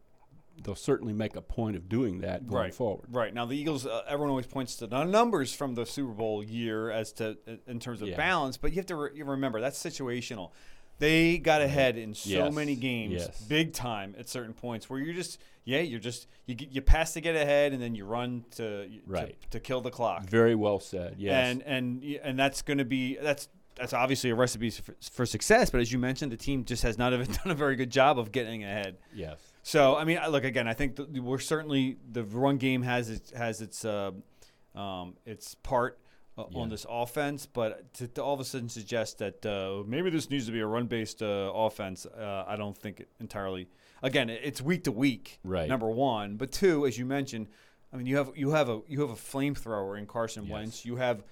they'll 0.63 0.73
certainly 0.75 1.13
make 1.13 1.35
a 1.35 1.41
point 1.41 1.75
of 1.75 1.87
doing 1.87 2.21
that 2.21 2.47
going 2.47 2.61
right 2.63 2.73
forward. 2.73 3.07
Right 3.13 3.31
now, 3.33 3.45
the 3.45 3.55
Eagles. 3.55 3.85
Uh, 3.85 4.01
everyone 4.07 4.29
always 4.31 4.47
points 4.47 4.75
to 4.77 4.87
the 4.87 5.03
numbers 5.03 5.53
from 5.53 5.75
the 5.75 5.85
Super 5.85 6.13
Bowl 6.13 6.43
year 6.43 6.89
as 6.89 7.11
to 7.13 7.37
in 7.67 7.79
terms 7.79 8.01
of 8.01 8.07
Yeah. 8.07 8.17
balance, 8.17 8.57
but 8.57 8.71
you 8.71 8.77
have 8.77 8.87
to 8.87 8.95
re- 8.95 9.09
you 9.13 9.23
remember 9.25 9.61
that's 9.61 9.81
situational. 9.81 10.51
They 10.99 11.37
got 11.37 11.61
ahead 11.61 11.95
in 11.95 12.15
so 12.15 12.29
Yes. 12.31 12.53
many 12.55 12.75
games, 12.75 13.13
Yes. 13.13 13.41
big 13.43 13.71
time 13.73 14.15
at 14.17 14.27
certain 14.27 14.53
points 14.55 14.89
where 14.89 14.99
you're 14.99 15.13
just 15.13 15.39
yeah, 15.63 15.81
you're 15.81 15.99
just 15.99 16.27
you 16.47 16.55
you 16.71 16.81
pass 16.81 17.13
to 17.13 17.21
get 17.21 17.35
ahead 17.35 17.71
and 17.73 17.79
then 17.79 17.93
you 17.93 18.05
run 18.05 18.45
to 18.55 18.89
Right. 19.05 19.39
to, 19.43 19.49
to 19.51 19.59
kill 19.59 19.81
the 19.81 19.91
clock. 19.91 20.23
Very 20.27 20.55
well 20.55 20.79
said. 20.79 21.15
Yes. 21.19 21.51
and 21.51 21.61
and 21.63 22.03
and 22.23 22.39
that's 22.39 22.63
going 22.63 22.79
to 22.79 22.85
be 22.85 23.15
that's 23.21 23.47
that's 23.77 23.93
obviously 23.93 24.29
a 24.31 24.35
recipe 24.35 24.69
for, 24.69 24.95
for 25.11 25.25
success. 25.25 25.69
But 25.69 25.81
as 25.81 25.91
you 25.91 25.99
mentioned, 25.99 26.31
the 26.31 26.37
team 26.37 26.65
just 26.65 26.83
has 26.83 26.97
not 26.97 27.13
have 27.13 27.27
done 27.43 27.51
a 27.51 27.55
very 27.55 27.75
good 27.75 27.89
job 27.91 28.17
of 28.19 28.31
getting 28.31 28.63
ahead. 28.63 28.97
yes. 29.13 29.39
So 29.63 29.95
I 29.97 30.05
mean, 30.05 30.19
look 30.29 30.43
again. 30.45 30.67
I 30.67 30.73
think 30.73 30.95
th- 30.95 31.09
we're 31.21 31.39
certainly 31.39 31.97
the 32.11 32.23
run 32.23 32.57
game 32.57 32.83
has 32.83 33.09
its 33.09 33.31
has 33.31 33.61
its 33.61 33.83
uh, 33.83 34.11
um, 34.75 35.15
its 35.25 35.55
part 35.55 35.99
uh, 36.37 36.45
Yeah. 36.51 36.59
on 36.61 36.69
this 36.69 36.85
offense, 36.89 37.45
but 37.45 37.93
to, 37.95 38.07
to 38.07 38.23
all 38.23 38.33
of 38.33 38.39
a 38.39 38.45
sudden 38.45 38.69
suggest 38.69 39.17
that 39.17 39.45
uh, 39.45 39.83
maybe 39.85 40.09
this 40.09 40.29
needs 40.29 40.45
to 40.45 40.51
be 40.53 40.59
a 40.61 40.65
run 40.67 40.85
based 40.87 41.21
uh, 41.21 41.51
offense, 41.53 42.05
uh, 42.05 42.45
I 42.47 42.55
don't 42.55 42.77
think 42.77 43.01
it 43.01 43.09
entirely. 43.19 43.67
Again, 44.03 44.29
it's 44.29 44.61
week 44.61 44.83
to 44.85 44.91
week. 44.91 45.39
Right. 45.43 45.67
Number 45.67 45.89
one, 45.89 46.37
but 46.37 46.51
two, 46.51 46.85
as 46.85 46.97
you 46.97 47.05
mentioned, 47.05 47.47
I 47.91 47.97
mean, 47.97 48.05
you 48.05 48.15
have 48.17 48.31
you 48.35 48.51
have 48.51 48.69
a 48.69 48.81
you 48.87 49.01
have 49.01 49.09
a 49.09 49.15
flamethrower 49.15 49.97
in 49.97 50.05
Carson 50.05 50.43
Yes. 50.45 50.51
Wentz. 50.53 50.85
You 50.85 50.95
have 50.97 51.23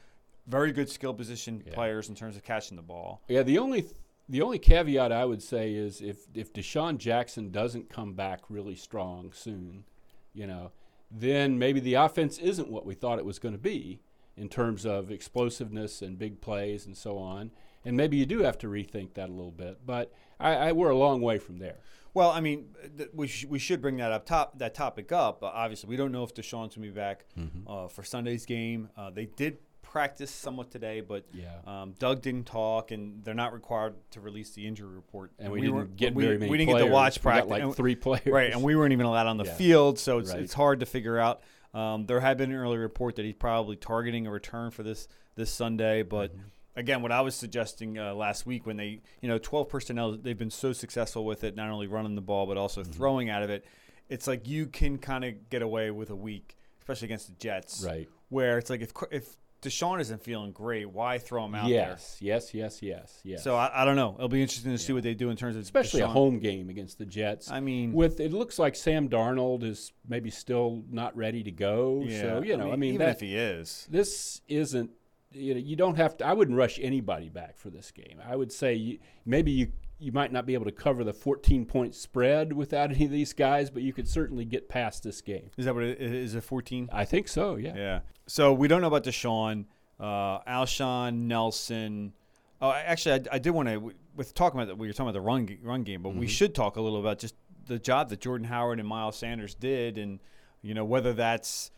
very 0.47 0.71
good 0.71 0.89
skill 0.89 1.13
position 1.13 1.63
Yeah. 1.65 1.73
players 1.73 2.09
in 2.09 2.15
terms 2.15 2.35
of 2.35 2.43
catching 2.43 2.75
the 2.77 2.83
ball. 2.83 3.21
Yeah, 3.27 3.43
the 3.43 3.57
only 3.57 3.81
th- 3.83 3.93
the 4.27 4.41
only 4.41 4.57
caveat 4.59 5.11
I 5.11 5.25
would 5.25 5.41
say 5.43 5.73
is 5.73 6.01
if 6.01 6.25
if 6.33 6.51
DeSean 6.53 6.97
Jackson 6.97 7.51
doesn't 7.51 7.89
come 7.89 8.13
back 8.13 8.41
really 8.49 8.75
strong 8.75 9.31
soon, 9.33 9.85
you 10.33 10.47
know, 10.47 10.71
then 11.11 11.57
maybe 11.59 11.79
the 11.79 11.93
offense 11.95 12.37
isn't 12.39 12.69
what 12.69 12.85
we 12.85 12.93
thought 12.95 13.19
it 13.19 13.25
was 13.25 13.39
going 13.39 13.53
to 13.53 13.59
be 13.61 14.01
in 14.35 14.49
terms 14.49 14.85
of 14.85 15.11
explosiveness 15.11 16.01
and 16.01 16.17
big 16.17 16.41
plays 16.41 16.85
and 16.85 16.97
so 16.97 17.17
on. 17.17 17.51
And 17.85 17.95
maybe 17.95 18.17
you 18.17 18.25
do 18.25 18.39
have 18.39 18.57
to 18.59 18.67
rethink 18.67 19.13
that 19.13 19.29
a 19.29 19.31
little 19.31 19.51
bit. 19.51 19.79
But 19.85 20.11
I, 20.39 20.55
I 20.55 20.71
we're 20.71 20.89
a 20.89 20.97
long 20.97 21.21
way 21.21 21.37
from 21.37 21.59
there. 21.59 21.77
Well, 22.15 22.31
I 22.31 22.39
mean, 22.39 22.69
th- 22.97 23.09
we, 23.13 23.27
sh- 23.27 23.45
we 23.45 23.59
should 23.59 23.81
bring 23.81 23.97
that 23.97 24.11
up 24.11 24.25
top 24.25 24.57
that 24.57 24.73
topic 24.73 25.11
up. 25.11 25.43
Uh, 25.43 25.47
obviously, 25.47 25.89
we 25.89 25.97
don't 25.97 26.11
know 26.11 26.23
if 26.23 26.33
DeSean's 26.33 26.51
going 26.51 26.69
to 26.69 26.79
be 26.79 26.89
back 26.89 27.25
Mm-hmm. 27.37 27.67
uh, 27.67 27.87
for 27.89 28.03
Sunday's 28.03 28.45
game. 28.45 28.89
Uh, 28.97 29.09
they 29.11 29.25
did 29.25 29.57
practice 29.95 30.29
somewhat 30.29 30.69
today, 30.71 30.99
but 30.99 31.23
Yeah. 31.33 31.53
um, 31.65 31.93
Doug 31.97 32.21
didn't 32.21 32.45
talk, 32.47 32.91
and 32.91 33.23
they're 33.23 33.33
not 33.33 33.53
required 33.53 33.93
to 34.11 34.19
release 34.19 34.49
the 34.51 34.67
injury 34.67 34.93
report. 34.93 35.31
And 35.39 35.53
we, 35.53 35.69
weren't- 35.69 35.91
didn't 35.91 35.97
get 35.97 36.13
we, 36.15 36.25
very 36.25 36.37
many 36.37 36.51
We 36.51 36.57
didn't 36.57 36.71
players. 36.71 36.83
get 36.83 36.87
to 36.89 36.93
watch 36.93 37.19
We 37.19 37.21
practice, 37.21 37.43
got 37.45 37.49
like 37.49 37.63
and- 37.63 37.75
three 37.75 37.95
players. 37.95 38.25
right? 38.27 38.51
And 38.51 38.61
we 38.61 38.75
weren't 38.75 38.91
even 38.91 39.05
allowed 39.05 39.27
on 39.27 39.37
the 39.37 39.45
Yeah. 39.45 39.53
field, 39.55 39.97
so 39.97 40.19
it's 40.19 40.31
Right. 40.33 40.41
it's 40.41 40.53
hard 40.53 40.81
to 40.81 40.85
figure 40.85 41.17
out. 41.17 41.43
Um, 41.73 42.05
there 42.07 42.19
had 42.19 42.37
been 42.37 42.51
an 42.51 42.57
early 42.57 42.75
report 42.77 43.15
that 43.15 43.23
he's 43.23 43.35
probably 43.35 43.77
targeting 43.77 44.27
a 44.27 44.31
return 44.31 44.69
for 44.71 44.83
this 44.83 45.07
this 45.35 45.49
Sunday, 45.49 46.03
but. 46.03 46.31
Mm-hmm. 46.33 46.47
Again, 46.77 47.01
what 47.01 47.13
I 47.13 47.21
was 47.21 47.35
suggesting 47.35 47.97
uh, 47.97 48.13
last 48.13 48.45
week 48.45 48.65
when 48.65 48.75
they, 48.75 48.99
you 49.21 49.29
know, 49.29 49.37
12 49.37 49.69
personnel, 49.69 50.11
they've 50.17 50.37
been 50.37 50.49
so 50.51 50.73
successful 50.73 51.23
with 51.23 51.45
it, 51.45 51.55
not 51.55 51.69
only 51.69 51.87
running 51.87 52.15
the 52.15 52.21
ball, 52.21 52.45
but 52.45 52.57
also 52.57 52.81
Mm-hmm. 52.81 52.91
throwing 52.91 53.29
out 53.29 53.43
of 53.43 53.49
it. 53.49 53.63
It's 54.09 54.27
like 54.27 54.45
you 54.45 54.65
can 54.67 54.97
kind 54.97 55.23
of 55.23 55.49
get 55.49 55.61
away 55.61 55.89
with 55.89 56.09
a 56.09 56.17
week, 56.17 56.57
especially 56.79 57.05
against 57.05 57.27
the 57.29 57.35
Jets, 57.35 57.81
Right. 57.87 58.09
where 58.27 58.57
it's 58.57 58.69
like 58.69 58.81
if 58.81 58.91
if 59.09 59.37
DeSean 59.65 59.99
isn't 59.99 60.21
feeling 60.23 60.51
great, 60.51 60.89
why 60.89 61.17
throw 61.17 61.45
him 61.45 61.55
out 61.55 61.67
there? 61.67 61.89
Yes. 61.89 62.17
Yes. 62.21 62.53
Yes. 62.53 62.81
Yes. 62.81 63.19
Yes. 63.23 63.43
So 63.43 63.55
I, 63.55 63.81
I 63.81 63.85
don't 63.85 63.95
know. 63.95 64.13
It'll 64.17 64.29
be 64.29 64.41
interesting 64.41 64.71
to 64.71 64.77
see 64.77 64.93
what 64.93 65.03
they 65.03 65.13
do 65.13 65.29
in 65.29 65.37
terms 65.37 65.55
of 65.55 65.61
especially 65.61 66.01
a 66.01 66.07
home 66.07 66.39
game 66.39 66.69
against 66.69 66.97
the 66.97 67.05
Jets. 67.05 67.49
I 67.51 67.59
mean, 67.59 67.93
with 67.93 68.19
it 68.19 68.31
looks 68.31 68.57
like 68.59 68.75
Sam 68.75 69.09
Darnold 69.09 69.63
is 69.63 69.91
maybe 70.07 70.29
still 70.29 70.83
not 70.89 71.15
ready 71.17 71.43
to 71.43 71.51
go. 71.51 72.03
yeah, 72.05 72.21
So 72.21 72.41
you 72.43 72.57
know, 72.57 72.71
I 72.71 72.75
mean, 72.75 72.95
even 72.95 73.05
that, 73.07 73.15
if 73.15 73.21
he 73.21 73.35
is, 73.35 73.87
this 73.89 74.41
isn't. 74.47 74.91
You 75.31 75.53
know, 75.55 75.59
you 75.59 75.75
don't 75.75 75.95
have 75.97 76.15
to. 76.17 76.25
I 76.25 76.31
wouldn't 76.31 76.57
rush 76.57 76.79
anybody 76.81 77.27
back 77.27 77.57
for 77.57 77.69
this 77.69 77.91
game. 77.91 78.21
I 78.25 78.37
would 78.37 78.53
say 78.53 78.75
you, 78.75 78.99
maybe 79.25 79.51
you 79.51 79.73
you 79.99 80.11
might 80.11 80.31
not 80.31 80.45
be 80.45 80.53
able 80.53 80.65
to 80.65 80.71
cover 80.71 81.03
the 81.03 81.13
14 81.13 81.65
point 81.65 81.95
spread 81.95 82.53
without 82.53 82.91
any 82.93 83.05
of 83.05 83.11
these 83.11 83.33
guys, 83.33 83.69
but 83.69 83.81
you 83.83 83.93
could 83.93 84.07
certainly 84.07 84.45
get 84.45 84.67
past 84.69 85.03
this 85.03 85.21
game. 85.21 85.49
is 85.57 85.65
that 85.65 85.73
what 85.73 85.83
it 85.83 86.01
is? 86.01 86.35
It 86.35 86.41
14? 86.43 86.89
I 86.91 87.05
think 87.05 87.27
so. 87.27 87.55
Yeah. 87.55 87.75
Yeah. 87.75 87.99
So 88.27 88.53
we 88.53 88.67
don't 88.67 88.81
know 88.81 88.87
about 88.87 89.03
DeSean, 89.03 89.65
uh, 89.99 90.39
Alshon, 90.41 91.13
Nelson. 91.27 92.13
Oh, 92.61 92.71
actually, 92.71 93.27
I, 93.31 93.35
I 93.35 93.39
did 93.39 93.51
want 93.51 93.69
to 93.69 93.93
with 94.15 94.33
talking 94.33 94.59
about 94.59 94.67
the, 94.69 94.75
we 94.75 94.87
were 94.87 94.93
talking 94.93 95.09
about 95.09 95.13
the 95.13 95.21
run 95.21 95.57
run 95.61 95.83
game, 95.83 96.01
but 96.01 96.09
Mm-hmm. 96.09 96.19
we 96.19 96.27
should 96.27 96.55
talk 96.55 96.75
a 96.77 96.81
little 96.81 96.99
about 96.99 97.19
just 97.19 97.35
the 97.67 97.77
job 97.79 98.09
that 98.09 98.21
Jordan 98.21 98.47
Howard 98.47 98.79
and 98.79 98.87
Miles 98.87 99.17
Sanders 99.17 99.55
did, 99.55 99.97
and 99.97 100.19
you 100.61 100.73
know 100.73 100.85
whether 100.85 101.13
that's 101.13 101.71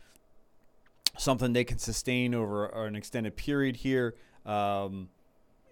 something 1.16 1.52
they 1.52 1.64
can 1.64 1.78
sustain 1.78 2.34
over 2.34 2.66
an 2.66 2.94
extended 2.94 3.36
period 3.36 3.76
here. 3.76 4.14
Um, 4.46 5.08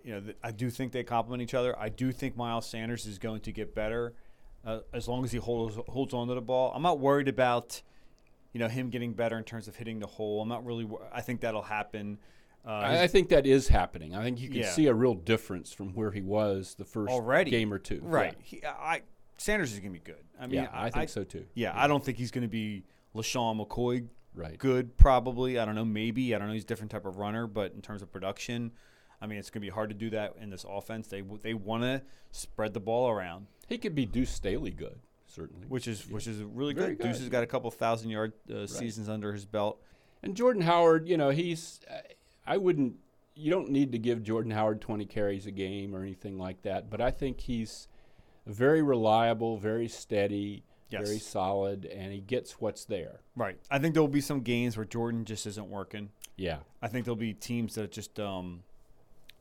you 0.06 0.12
know, 0.14 0.20
th- 0.20 0.36
I 0.42 0.52
do 0.52 0.70
think 0.70 0.92
they 0.92 1.02
complement 1.02 1.42
each 1.42 1.52
other. 1.54 1.76
I 1.78 1.88
do 1.90 2.12
think 2.12 2.36
Miles 2.36 2.64
Sanders 2.66 3.04
is 3.06 3.18
going 3.18 3.40
to 3.40 3.52
get 3.52 3.74
better 3.74 4.14
uh, 4.64 4.80
as 4.94 5.08
long 5.08 5.24
as 5.24 5.32
he 5.32 5.38
holds 5.38 5.76
holds 5.88 6.14
on 6.14 6.28
to 6.28 6.34
the 6.34 6.40
ball. 6.40 6.72
I'm 6.74 6.82
not 6.82 7.00
worried 7.00 7.26
about 7.28 7.82
you 8.52 8.60
know 8.60 8.68
him 8.68 8.88
getting 8.88 9.12
better 9.12 9.36
in 9.36 9.42
terms 9.44 9.66
of 9.68 9.74
hitting 9.76 9.98
the 9.98 10.06
hole. 10.06 10.40
I'm 10.40 10.48
not 10.48 10.64
really. 10.64 10.84
wor- 10.84 11.06
I 11.12 11.20
think 11.22 11.40
that'll 11.40 11.62
happen. 11.62 12.18
Uh, 12.64 12.70
I, 12.70 13.02
I 13.02 13.06
think 13.08 13.28
that 13.30 13.46
is 13.46 13.68
happening. 13.68 14.14
I 14.14 14.22
think 14.24 14.40
you 14.40 14.48
can 14.48 14.58
Yeah. 14.58 14.70
see 14.70 14.86
a 14.86 14.94
real 14.94 15.14
difference 15.14 15.72
from 15.72 15.92
where 15.94 16.10
he 16.12 16.20
was 16.22 16.74
the 16.76 16.84
first 16.84 17.12
Already. 17.12 17.50
game 17.50 17.72
or 17.72 17.78
two. 17.78 18.00
right. 18.02 18.34
He, 18.42 18.64
I 18.64 19.02
Sanders 19.38 19.72
is 19.72 19.80
going 19.80 19.92
to 19.92 19.98
be 20.00 20.04
good. 20.04 20.24
I 20.38 20.42
Yeah, 20.44 20.46
mean, 20.46 20.54
yeah 20.62 20.68
I, 20.72 20.90
think 20.90 21.08
so 21.10 21.22
too. 21.24 21.44
Yeah, 21.54 21.72
I 21.74 21.86
don't 21.88 22.02
think 22.04 22.16
he's 22.18 22.30
going 22.30 22.42
to 22.42 22.48
be 22.48 22.84
LeSean 23.14 23.64
McCoy 23.64 24.06
Right. 24.34 24.58
good. 24.58 24.96
Probably. 24.96 25.58
I 25.58 25.64
don't 25.64 25.74
know. 25.74 25.84
Maybe. 25.84 26.34
I 26.34 26.38
don't 26.38 26.48
know. 26.48 26.54
He's 26.54 26.64
a 26.64 26.66
different 26.66 26.90
type 26.90 27.06
of 27.06 27.16
runner, 27.18 27.46
but 27.46 27.72
in 27.72 27.82
terms 27.82 28.02
of 28.02 28.10
production, 28.12 28.72
I 29.20 29.26
mean, 29.26 29.38
it's 29.38 29.50
going 29.50 29.62
to 29.62 29.66
be 29.66 29.70
hard 29.70 29.88
to 29.90 29.94
do 29.94 30.10
that 30.10 30.34
in 30.40 30.50
this 30.50 30.64
offense. 30.68 31.08
They 31.08 31.22
they 31.42 31.54
want 31.54 31.82
to 31.84 32.02
spread 32.32 32.74
the 32.74 32.80
ball 32.80 33.08
around, 33.10 33.46
He 33.68 33.78
could 33.78 33.94
be 33.94 34.04
Deuce 34.06 34.30
Staley 34.30 34.70
good, 34.70 34.98
certainly. 35.26 35.66
which 35.68 35.88
is 35.88 36.08
which 36.08 36.26
is 36.26 36.42
really 36.42 36.74
good. 36.74 36.98
good. 36.98 37.06
Deuce 37.08 37.18
has 37.20 37.28
got 37.28 37.42
a 37.42 37.46
couple 37.46 37.70
thousand 37.70 38.10
yard 38.10 38.32
uh, 38.54 38.66
seasons 38.66 39.08
under 39.08 39.32
his 39.32 39.44
belt. 39.46 39.80
And 40.22 40.34
Jordan 40.36 40.62
Howard, 40.62 41.08
you 41.08 41.16
know, 41.16 41.30
he's. 41.30 41.80
I 42.46 42.56
wouldn't. 42.56 42.96
You 43.34 43.50
don't 43.50 43.70
need 43.70 43.92
to 43.92 43.98
give 43.98 44.22
Jordan 44.22 44.50
Howard 44.50 44.80
20 44.80 45.04
carries 45.06 45.46
a 45.46 45.50
game 45.50 45.94
or 45.94 46.02
anything 46.02 46.38
like 46.38 46.62
that, 46.62 46.88
but 46.88 47.00
I 47.02 47.10
think 47.10 47.40
he's 47.40 47.86
very 48.46 48.80
reliable, 48.82 49.58
very 49.58 49.88
steady, 49.88 50.62
Yes. 50.88 51.04
very 51.06 51.18
solid, 51.18 51.84
and 51.84 52.12
he 52.12 52.20
gets 52.20 52.60
what's 52.60 52.84
there. 52.84 53.20
Right. 53.34 53.58
I 53.70 53.78
think 53.80 53.92
there 53.94 54.02
will 54.02 54.08
be 54.08 54.20
some 54.20 54.40
games 54.40 54.76
where 54.76 54.86
Jordan 54.86 55.24
just 55.24 55.44
isn't 55.46 55.68
working. 55.68 56.10
Yeah. 56.36 56.58
I 56.80 56.86
think 56.88 57.04
there'll 57.04 57.16
be 57.16 57.34
teams 57.34 57.74
that 57.74 57.90
just 57.90 58.20
um, 58.20 58.62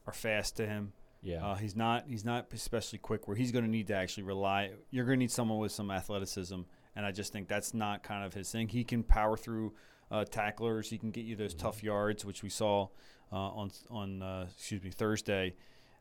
are 0.08 0.14
fast 0.14 0.58
to 0.58 0.66
him. 0.68 0.94
Yeah. 1.22 1.46
Uh, 1.46 1.56
he's 1.56 1.76
not 1.76 2.06
he's 2.08 2.24
not 2.26 2.48
especially 2.54 3.00
quick 3.00 3.28
where 3.28 3.36
he's 3.36 3.52
going 3.52 3.66
to 3.66 3.72
need 3.72 3.88
to 3.88 3.96
actually 3.96 4.24
rely. 4.24 4.72
You're 4.92 5.06
going 5.06 5.18
to 5.18 5.24
need 5.24 5.32
someone 5.32 5.58
with 5.58 5.72
some 5.72 5.90
athleticism, 5.90 6.62
and 6.96 7.06
I 7.06 7.12
just 7.12 7.34
think 7.34 7.48
that's 7.48 7.74
not 7.74 8.04
kind 8.04 8.24
of 8.26 8.34
his 8.34 8.52
thing. 8.52 8.68
He 8.68 8.84
can 8.84 9.02
power 9.04 9.36
through 9.36 9.74
uh, 10.12 10.26
tacklers. 10.26 10.90
He 10.90 10.98
can 11.00 11.10
get 11.12 11.26
you 11.26 11.36
those 11.36 11.56
tough 11.56 11.82
yards, 11.84 12.24
which 12.24 12.44
we 12.44 12.50
saw 12.50 12.90
uh, 13.32 13.36
on 13.36 13.72
on 13.90 14.22
uh, 14.22 14.48
excuse 14.56 14.84
me 14.84 14.92
Thursday. 14.92 15.56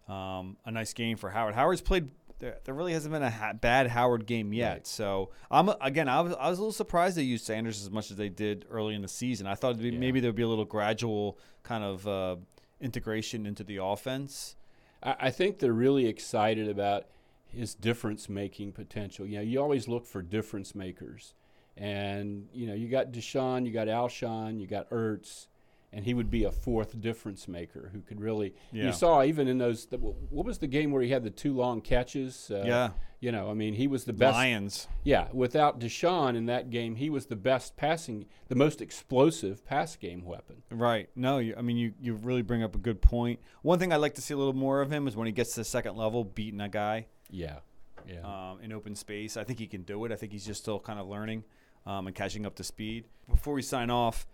Um, 0.09 0.59
a 0.67 0.71
nice 0.71 0.93
game 0.93 1.17
for 1.17 1.31
Howard. 1.31 1.55
Howard's 1.55 1.81
played. 1.81 2.11
There, 2.41 2.59
there 2.65 2.75
really 2.75 2.93
hasn't 2.93 3.13
been 3.13 3.23
a 3.23 3.31
ha- 3.31 3.53
bad 3.55 3.87
Howard 3.87 4.27
game 4.27 4.53
yet. 4.53 4.73
Right. 4.73 4.87
So 4.87 5.31
I'm 5.51 5.71
again. 5.81 6.09
I 6.09 6.21
was 6.21 6.35
I 6.39 6.51
was 6.51 6.59
a 6.59 6.61
little 6.61 6.73
surprised 6.73 7.17
they 7.17 7.23
used 7.23 7.47
Sanders 7.47 7.81
as 7.81 7.91
much 7.91 8.11
as 8.11 8.19
they 8.19 8.29
did 8.29 8.67
early 8.71 8.95
in 8.95 9.01
the 9.01 9.09
season. 9.09 9.47
I 9.47 9.55
thought 9.55 9.71
it'd 9.71 9.83
be, 9.83 9.91
Yeah. 9.91 9.99
maybe 9.99 10.21
there 10.21 10.29
would 10.29 10.37
be 10.37 10.43
a 10.43 10.49
little 10.49 10.67
gradual 10.67 11.39
kind 11.63 11.83
of 11.85 12.07
uh, 12.07 12.37
integration 12.81 13.47
into 13.47 13.65
the 13.65 13.77
offense. 13.77 14.57
I, 15.03 15.17
I 15.21 15.31
think 15.31 15.59
they're 15.59 15.73
really 15.73 16.07
excited 16.07 16.69
about 16.69 17.07
his 17.47 17.75
difference 17.75 18.29
making 18.29 18.73
potential. 18.73 19.27
You 19.27 19.37
know, 19.37 19.43
you 19.43 19.61
always 19.61 19.89
look 19.89 20.07
for 20.07 20.23
difference 20.23 20.75
makers. 20.75 21.35
And, 21.77 22.49
you 22.53 22.67
know, 22.67 22.75
you 22.75 22.89
got 22.89 23.13
DeSean, 23.13 23.67
you 23.67 23.73
got 23.73 23.89
Alshon, 23.89 24.61
you 24.61 24.67
got 24.67 24.89
Ertz, 24.91 25.49
and 25.95 26.05
he 26.05 26.13
would 26.15 26.31
be 26.31 26.45
a 26.45 26.51
fourth 26.51 27.01
difference 27.01 27.47
maker 27.49 27.91
who 27.93 28.01
could 28.01 28.21
really. 28.21 28.55
Yeah. 28.73 28.87
You 28.87 28.93
saw 28.93 29.23
even 29.23 29.49
in 29.49 29.59
those. 29.59 29.87
The, 29.87 29.97
what 29.99 30.45
was 30.45 30.59
the 30.59 30.67
game 30.67 30.91
where 30.91 31.03
he 31.03 31.09
had 31.11 31.23
the 31.25 31.31
two 31.31 31.55
long 31.55 31.81
catches? 31.81 32.51
Uh, 32.51 32.63
Yeah. 32.67 32.91
You 33.21 33.33
know, 33.33 33.49
I 33.51 33.55
mean, 33.55 33.73
he 33.73 33.87
was 33.87 34.05
the 34.05 34.13
best. 34.13 34.35
Lions. 34.35 34.87
Yeah, 35.03 35.29
without 35.33 35.81
DeSean 35.81 36.37
in 36.37 36.45
that 36.47 36.69
game, 36.69 36.97
he 36.97 37.09
was 37.09 37.25
the 37.25 37.37
best 37.37 37.75
passing, 37.75 38.27
the 38.49 38.55
most 38.55 38.83
explosive 38.83 39.65
pass 39.65 39.97
game 39.97 40.27
weapon. 40.27 40.63
Right. 40.71 41.09
No, 41.17 41.39
you, 41.39 41.55
I 41.57 41.63
mean 41.63 41.79
you, 41.79 41.95
you 42.03 42.15
really 42.17 42.43
bring 42.43 42.63
up 42.63 42.75
a 42.75 42.79
good 42.79 43.01
point. 43.01 43.41
One 43.63 43.79
thing 43.79 43.95
I'd 43.95 43.97
like 43.97 44.15
to 44.17 44.21
see 44.21 44.35
a 44.35 44.37
little 44.37 44.53
more 44.53 44.83
of 44.83 44.91
him 44.91 45.09
is 45.09 45.17
when 45.17 45.25
he 45.27 45.33
gets 45.33 45.55
to 45.55 45.61
the 45.61 45.65
second 45.65 45.97
level, 45.97 46.23
beating 46.25 46.61
a 46.61 46.69
guy 46.69 47.07
Yeah. 47.31 47.61
Yeah. 48.07 48.21
um, 48.51 48.59
in 48.63 48.73
open 48.75 48.95
space. 48.95 49.39
I 49.39 49.45
think 49.45 49.59
he 49.59 49.69
can 49.69 49.83
do 49.83 50.05
it. 50.05 50.13
I 50.13 50.17
think 50.17 50.33
he's 50.33 50.45
just 50.45 50.61
still 50.61 50.79
kind 50.79 50.99
of 51.01 51.07
learning 51.07 51.45
um, 51.87 52.07
and 52.07 52.15
catching 52.15 52.45
up 52.45 52.57
to 52.57 52.65
speed. 52.65 53.07
Before 53.31 53.55
we 53.55 53.63
sign 53.63 53.89
off, 53.89 54.27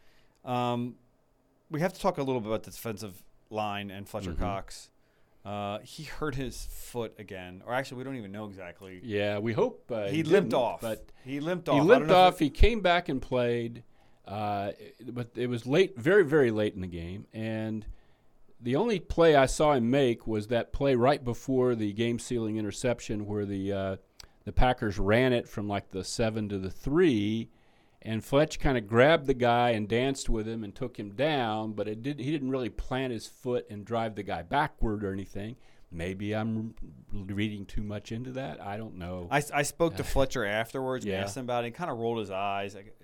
um, 0.45 0.97
we 1.71 1.81
have 1.81 1.93
to 1.93 2.01
talk 2.01 2.19
a 2.19 2.23
little 2.23 2.41
bit 2.41 2.49
about 2.49 2.65
the 2.65 2.71
defensive 2.71 3.23
line 3.51 3.91
and 3.91 4.09
Fletcher 4.09 4.33
Mhm. 4.33 4.39
Cox. 4.39 4.91
Uh, 5.45 5.79
he 5.81 6.03
hurt 6.05 6.35
his 6.35 6.67
foot 6.67 7.15
again, 7.19 7.63
or 7.67 7.73
actually, 7.73 7.97
we 7.99 8.05
don't 8.05 8.17
even 8.17 8.31
know 8.33 8.45
exactly. 8.47 9.01
yeah, 9.03 9.39
we 9.39 9.53
hope 9.55 9.91
uh, 9.91 10.09
he 10.09 10.23
limped 10.23 10.53
off. 10.53 10.83
but 10.83 11.07
he 11.25 11.41
limped 11.41 11.69
off. 11.69 11.77
He 11.77 11.81
limped 11.81 12.11
off. 12.11 12.39
He 12.39 12.51
came 12.51 12.81
back 12.83 13.09
and 13.09 13.23
played, 13.23 13.83
uh, 14.27 14.73
but 15.09 15.31
it 15.37 15.47
was 15.49 15.67
late, 15.67 15.99
very, 15.99 16.25
very 16.25 16.51
late 16.51 16.75
in 16.75 16.83
the 16.83 16.87
game. 16.87 17.27
And 17.33 17.87
the 18.61 18.77
only 18.77 19.01
play 19.01 19.35
I 19.35 19.47
saw 19.47 19.73
him 19.73 19.91
make 19.91 20.27
was 20.27 20.49
that 20.49 20.75
play 20.75 20.95
right 20.95 21.25
before 21.25 21.75
the 21.75 21.95
game-sealing 21.95 22.59
interception, 22.59 23.25
where 23.25 23.47
the 23.47 23.73
uh, 23.73 23.97
the 24.45 24.53
Packers 24.53 24.99
ran 24.99 25.33
it 25.33 25.49
from 25.49 25.67
like 25.69 25.89
the 25.91 26.05
seven 26.05 26.51
to 26.51 26.59
the 26.59 26.71
three, 26.71 27.49
and 28.03 28.25
Fletch 28.25 28.59
kind 28.59 28.79
of 28.79 28.87
grabbed 28.87 29.27
the 29.27 29.35
guy 29.35 29.71
and 29.71 29.89
danced 29.89 30.29
with 30.31 30.47
him 30.49 30.65
and 30.65 30.75
took 30.75 30.99
him 30.99 31.11
down. 31.11 31.73
But 31.73 31.89
it 31.89 32.03
did. 32.03 32.19
He 32.21 32.31
didn't 32.31 32.51
really 32.51 32.71
plant 32.71 33.13
his 33.13 33.27
foot 33.27 33.67
and 33.71 33.85
drive 33.85 34.15
the 34.15 34.23
guy 34.23 34.43
backward 34.43 35.05
or 35.05 35.13
anything. 35.13 35.57
Maybe 35.93 36.35
I'm 36.37 36.75
reading 37.13 37.67
too 37.67 37.83
much 37.83 38.13
into 38.13 38.31
that. 38.33 38.61
I 38.63 38.77
don't 38.77 38.95
know. 38.97 39.27
I, 39.29 39.43
I 39.53 39.63
spoke 39.63 39.97
to 39.97 40.05
Fletcher 40.15 40.45
afterwards 40.45 41.05
and 41.05 41.13
Yeah. 41.13 41.23
asked 41.23 41.37
him 41.37 41.45
about 41.45 41.65
it. 41.65 41.69
He 41.69 41.71
kind 41.73 41.91
of 41.91 41.99
rolled 41.99 42.19
his 42.21 42.31
eyes, 42.31 42.77
like, 42.77 42.97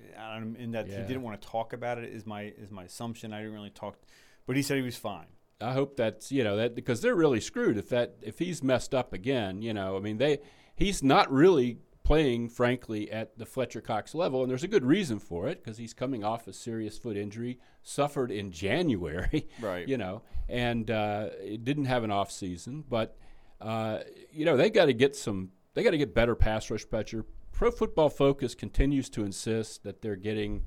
in 0.59 0.71
that 0.71 0.87
he 0.87 0.95
didn't 0.95 1.23
want 1.23 1.41
to 1.43 1.49
talk 1.49 1.73
about 1.73 1.99
it. 1.99 2.05
Is 2.13 2.25
my 2.27 2.43
is 2.43 2.71
my 2.71 2.85
assumption. 2.85 3.33
I 3.33 3.39
didn't 3.41 3.55
really 3.55 3.71
talk, 3.71 3.99
but 4.47 4.55
he 4.57 4.63
said 4.63 4.77
he 4.77 4.83
was 4.83 4.97
fine. 4.97 5.27
I 5.61 5.73
hope 5.73 5.97
that's 5.97 6.31
you 6.31 6.45
know 6.45 6.57
that 6.59 6.75
because 6.75 7.01
they're 7.01 7.15
really 7.17 7.41
screwed 7.41 7.77
if 7.77 7.89
that 7.89 8.17
if 8.23 8.39
he's 8.39 8.63
messed 8.63 8.95
up 8.95 9.13
again. 9.13 9.63
You 9.63 9.75
know, 9.75 9.97
I 9.97 10.01
mean 10.01 10.19
they 10.19 10.39
he's 10.77 11.03
not 11.03 11.33
really 11.33 11.79
playing 12.07 12.49
frankly 12.49 13.11
at 13.11 13.37
the 13.37 13.45
Fletcher 13.45 13.81
Cox 13.81 14.15
level, 14.15 14.43
and 14.43 14.49
there's 14.49 14.63
a 14.63 14.69
good 14.69 14.85
reason 14.85 15.19
for 15.19 15.49
it 15.49 15.63
because 15.63 15.77
he's 15.77 15.93
coming 15.93 16.23
off 16.23 16.47
a 16.47 16.53
serious 16.53 16.97
foot 16.97 17.17
injury 17.17 17.59
suffered 17.83 18.31
in 18.31 18.53
January. 18.53 19.49
Right. 19.61 19.89
You 19.89 19.99
know, 19.99 20.23
and 20.49 20.89
uh, 20.89 21.31
it 21.41 21.65
didn't 21.65 21.87
have 21.87 22.05
an 22.05 22.13
off 22.13 22.31
season, 22.31 22.85
but 22.89 23.17
uh, 23.61 23.99
you 24.31 24.45
know 24.45 24.57
they 24.57 24.71
got 24.71 24.85
to 24.85 24.93
get 24.93 25.17
some 25.17 25.51
they 25.75 25.83
got 25.83 25.91
to 25.91 25.99
get 25.99 26.15
better 26.15 26.37
pass 26.37 26.71
rush 26.71 26.89
pressure. 26.89 27.25
Pro 27.51 27.73
Football 27.73 28.11
Focus 28.11 28.55
continues 28.55 29.11
to 29.11 29.25
insist 29.25 29.83
that 29.83 30.01
they're 30.01 30.15
getting 30.15 30.63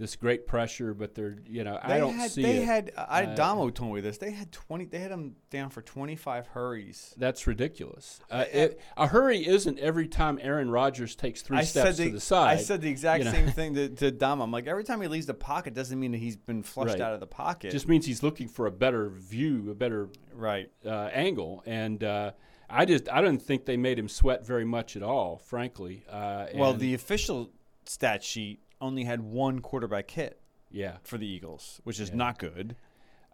this 0.00 0.16
great 0.16 0.46
pressure, 0.46 0.94
but 0.94 1.14
they're 1.14 1.36
you 1.46 1.62
know 1.62 1.78
I 1.80 1.98
don't 1.98 2.14
had, 2.14 2.30
see 2.30 2.42
They 2.42 2.56
it. 2.56 2.64
had. 2.64 2.92
I, 2.96 3.24
Uh, 3.26 3.34
Damo 3.34 3.68
told 3.70 3.94
me 3.94 4.00
this. 4.00 4.18
They 4.18 4.30
had 4.32 4.50
twenty. 4.50 4.86
They 4.86 4.98
had 4.98 5.10
him 5.12 5.36
down 5.50 5.68
for 5.70 5.82
twenty 5.82 6.16
five 6.16 6.46
hurries. 6.48 7.14
That's 7.18 7.46
ridiculous. 7.46 8.18
Uh, 8.30 8.46
it, 8.52 8.80
a 8.96 9.06
hurry 9.06 9.46
isn't 9.46 9.78
every 9.78 10.08
time 10.08 10.38
Aaron 10.42 10.70
Rodgers 10.70 11.14
takes 11.14 11.42
three 11.42 11.58
I 11.58 11.64
steps 11.64 11.98
the, 11.98 12.06
to 12.06 12.10
the 12.12 12.20
side. 12.20 12.58
I 12.58 12.62
said 12.62 12.80
the 12.80 12.88
exact 12.88 13.20
you 13.24 13.30
know. 13.30 13.36
same 13.36 13.48
thing 13.52 13.74
to, 13.74 13.88
to 13.90 14.10
Damo. 14.10 14.42
I'm 14.42 14.50
like, 14.50 14.66
every 14.66 14.84
time 14.84 15.00
he 15.02 15.06
leaves 15.08 15.26
the 15.26 15.34
pocket 15.34 15.74
doesn't 15.74 16.00
mean 16.00 16.12
that 16.12 16.18
he's 16.18 16.36
been 16.36 16.62
flushed 16.62 16.94
Right. 16.94 17.00
out 17.02 17.12
of 17.14 17.20
the 17.20 17.26
pocket. 17.26 17.70
just 17.70 17.86
means 17.86 18.06
he's 18.06 18.22
looking 18.22 18.48
for 18.48 18.66
a 18.66 18.72
better 18.72 19.10
view, 19.10 19.70
a 19.70 19.74
better 19.74 20.08
right. 20.34 20.70
uh, 20.86 21.10
angle, 21.12 21.62
and 21.66 22.02
uh, 22.02 22.30
I 22.70 22.86
just 22.86 23.08
I 23.12 23.20
don't 23.20 23.40
think 23.42 23.66
they 23.66 23.76
made 23.76 23.98
him 23.98 24.08
sweat 24.08 24.46
very 24.46 24.64
much 24.64 24.96
at 24.96 25.02
all, 25.02 25.38
frankly. 25.38 26.04
Uh, 26.10 26.46
Well, 26.54 26.72
the 26.72 26.94
official 26.94 27.50
stat 27.84 28.24
sheet 28.24 28.60
only 28.80 29.04
had 29.04 29.20
one 29.20 29.60
quarterback 29.60 30.10
hit 30.10 30.40
yeah, 30.70 30.96
for 31.02 31.18
the 31.18 31.26
Eagles, 31.26 31.80
which 31.84 31.98
is 32.00 32.10
Yeah. 32.10 32.16
not 32.16 32.38
good. 32.38 32.76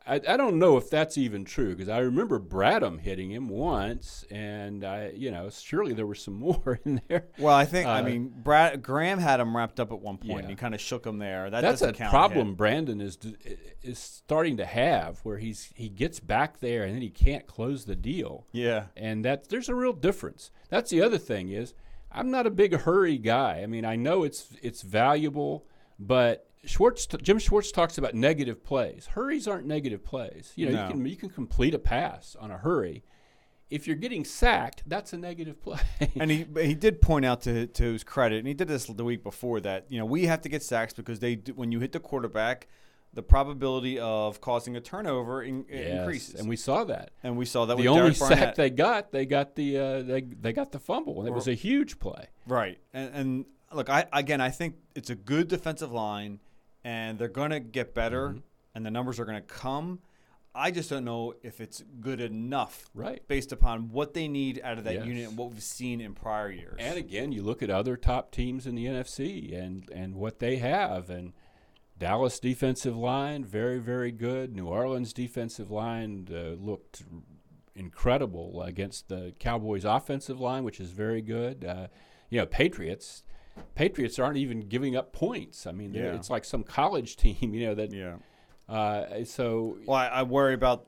I, 0.09 0.21
I 0.29 0.37
don't 0.37 0.61
know 0.61 0.77
if 0.77 0.89
that's 0.89 1.19
even 1.19 1.45
true 1.45 1.71
because 1.75 1.89
I 1.89 1.99
remember 1.99 2.39
Bradham 2.39 3.01
hitting 3.01 3.33
him 3.33 3.49
once, 3.49 4.25
and 4.31 4.85
I 4.85 5.11
you 5.17 5.33
know 5.33 5.51
surely 5.51 5.95
there 5.95 6.07
were 6.07 6.15
some 6.15 6.35
more 6.39 6.79
in 6.85 7.03
there. 7.09 7.27
Well, 7.41 7.55
I 7.57 7.65
think 7.65 7.89
I 7.89 7.99
Uh, 7.99 8.05
mean 8.05 8.33
Bradham 8.45 9.19
had 9.19 9.41
him 9.41 9.57
wrapped 9.57 9.81
up 9.81 9.91
at 9.91 9.99
one 9.99 10.17
point. 10.19 10.31
Yeah. 10.31 10.39
and 10.39 10.49
He 10.49 10.55
kind 10.55 10.77
of 10.77 10.81
shook 10.81 11.05
him 11.05 11.19
there. 11.19 11.51
That 11.51 11.63
That's 11.63 11.83
a 11.83 11.93
problem. 11.93 12.55
Brandon 12.55 13.01
is 13.01 13.19
is 13.83 13.99
starting 13.99 14.57
to 14.59 14.65
have, 14.65 15.19
where 15.25 15.39
he's 15.39 15.71
he 15.75 15.89
gets 15.89 16.21
back 16.21 16.61
there 16.61 16.85
and 16.85 16.95
then 16.95 17.03
he 17.03 17.11
can't 17.11 17.49
close 17.49 17.85
the 17.87 17.97
deal. 17.97 18.47
Yeah. 18.53 18.85
and 18.97 19.25
that 19.25 19.49
there's 19.49 19.69
a 19.69 19.75
real 19.75 19.93
difference. 19.93 20.53
That's 20.69 20.91
the 20.91 21.03
other 21.03 21.19
thing 21.19 21.51
is 21.51 21.75
I'm 22.17 22.31
not 22.31 22.47
a 22.47 22.51
big 22.51 22.75
hurry 22.75 23.19
guy. 23.19 23.61
I 23.63 23.67
mean, 23.67 23.85
I 23.85 23.97
know 23.97 24.23
it's 24.25 24.49
it's 24.63 24.83
valuable, 24.83 25.67
but 25.99 26.49
Schwartz 26.65 27.07
Jim 27.07 27.39
Schwartz 27.39 27.71
talks 27.71 27.99
about 27.99 28.15
negative 28.15 28.65
plays. 28.65 29.07
Hurries 29.13 29.47
aren't 29.47 29.67
negative 29.67 30.05
plays. 30.05 30.53
You 30.57 30.67
know, 30.67 30.73
No. 30.73 30.83
you 30.87 30.91
can 30.93 31.07
you 31.07 31.17
can 31.17 31.31
complete 31.31 31.75
a 31.75 31.79
pass 31.79 32.37
on 32.39 32.51
a 32.51 32.59
hurry. 32.59 33.05
If 33.69 33.87
you're 33.89 33.97
getting 33.97 34.25
sacked, 34.25 34.85
that's 34.87 35.13
a 35.13 35.17
negative 35.17 35.61
play. 35.61 35.81
And 36.21 36.31
he 36.31 36.47
he 36.61 36.75
did 36.75 37.01
point 37.01 37.25
out 37.25 37.43
to 37.43 37.67
to 37.67 37.93
his 37.93 38.05
credit, 38.05 38.39
and 38.39 38.47
he 38.49 38.55
did 38.55 38.69
this 38.69 38.87
the 38.87 39.05
week 39.05 39.23
before 39.23 39.61
that 39.61 39.87
you 39.89 39.99
know 39.99 40.05
we 40.07 40.27
have 40.27 40.41
to 40.43 40.49
get 40.49 40.63
sacks 40.63 40.93
because 40.93 41.19
they 41.21 41.37
do, 41.37 41.53
when 41.55 41.73
you 41.73 41.81
hit 41.81 41.93
the 41.93 42.01
quarterback, 42.01 42.69
the 43.17 43.23
probability 43.23 43.99
of 43.99 44.41
causing 44.41 44.77
a 44.77 44.81
turnover 44.81 45.43
in, 45.43 45.65
Yes, 45.69 45.99
increases. 46.01 46.39
and 46.39 46.49
we 46.49 46.55
saw 46.57 46.85
that. 46.85 47.11
And 47.25 47.37
we 47.37 47.45
saw 47.47 47.65
that 47.65 47.77
the 47.77 47.83
with 47.89 47.91
only 47.91 48.15
sack 48.15 48.55
they 48.55 48.71
got, 48.71 49.11
they 49.11 49.27
got 49.27 49.57
the 49.57 49.79
uh, 49.79 50.03
they 50.03 50.21
they 50.21 50.53
got 50.53 50.71
the 50.71 50.79
fumble, 50.79 51.19
and 51.21 51.29
it 51.29 51.33
was 51.35 51.49
a 51.49 51.55
huge 51.55 51.99
play. 51.99 52.29
Right. 52.47 52.79
And, 52.93 53.11
and 53.15 53.45
look, 53.73 53.91
I 53.91 54.05
again, 54.13 54.41
I 54.41 54.51
think 54.51 54.77
it's 54.95 55.11
a 55.11 55.17
good 55.17 55.49
defensive 55.49 55.91
line, 55.91 56.39
and 56.85 57.19
they're 57.19 57.29
going 57.29 57.51
to 57.51 57.59
get 57.61 57.95
better, 57.95 58.29
Mhm. 58.35 58.43
and 58.75 58.87
the 58.87 58.91
numbers 58.93 59.19
are 59.19 59.25
going 59.25 59.41
to 59.43 59.47
come. 59.49 60.01
I 60.55 60.71
just 60.71 60.89
don't 60.89 61.05
know 61.05 61.35
if 61.43 61.61
it's 61.61 61.83
good 62.01 62.19
enough 62.21 62.89
Right. 62.95 63.21
based 63.29 63.53
upon 63.53 63.91
what 63.91 64.15
they 64.15 64.27
need 64.27 64.59
out 64.65 64.79
of 64.79 64.85
that 64.85 64.95
Yes. 64.95 65.07
unit 65.07 65.29
and 65.29 65.37
what 65.37 65.51
we've 65.51 65.63
seen 65.63 66.01
in 66.01 66.15
prior 66.15 66.51
years. 66.51 66.77
And 66.79 66.97
again, 66.97 67.31
you 67.33 67.43
look 67.43 67.63
at 67.63 67.69
other 67.69 67.95
top 67.97 68.31
teams 68.31 68.67
in 68.67 68.75
the 68.75 68.87
NFC 68.87 69.53
and 69.55 69.89
and 69.91 70.15
what 70.15 70.39
they 70.39 70.57
have, 70.57 71.11
and 71.11 71.33
Dallas 71.99 72.39
defensive 72.39 72.97
line 72.97 73.45
very 73.45 73.79
very 73.79 74.13
good. 74.13 74.55
New 74.55 74.67
Orleans 74.67 75.13
defensive 75.13 75.71
line 75.71 76.29
uh, 76.31 76.51
looked 76.63 77.05
incredible 77.75 78.63
against 78.63 79.09
the 79.09 79.35
Cowboys 79.39 79.85
offensive 79.85 80.41
line, 80.41 80.65
which 80.65 80.81
is 80.81 80.91
very 80.91 81.23
good. 81.23 81.65
Uh, 81.65 81.87
you 82.31 82.41
know, 82.41 82.47
Patriots. 82.47 83.23
Patriots 83.75 84.19
aren't 84.19 84.37
even 84.37 84.61
giving 84.61 84.97
up 84.97 85.13
points. 85.13 85.67
I 85.67 85.73
mean, 85.73 85.95
Yeah. 85.95 86.15
it's 86.15 86.29
like 86.29 86.45
some 86.45 86.63
college 86.63 87.17
team, 87.23 87.55
you 87.55 87.67
know. 87.67 87.75
That 87.75 87.93
yeah. 87.93 88.17
uh, 88.69 89.25
so 89.25 89.79
Well, 89.87 89.97
I, 89.97 90.07
I 90.09 90.23
worry 90.23 90.55
about. 90.55 90.87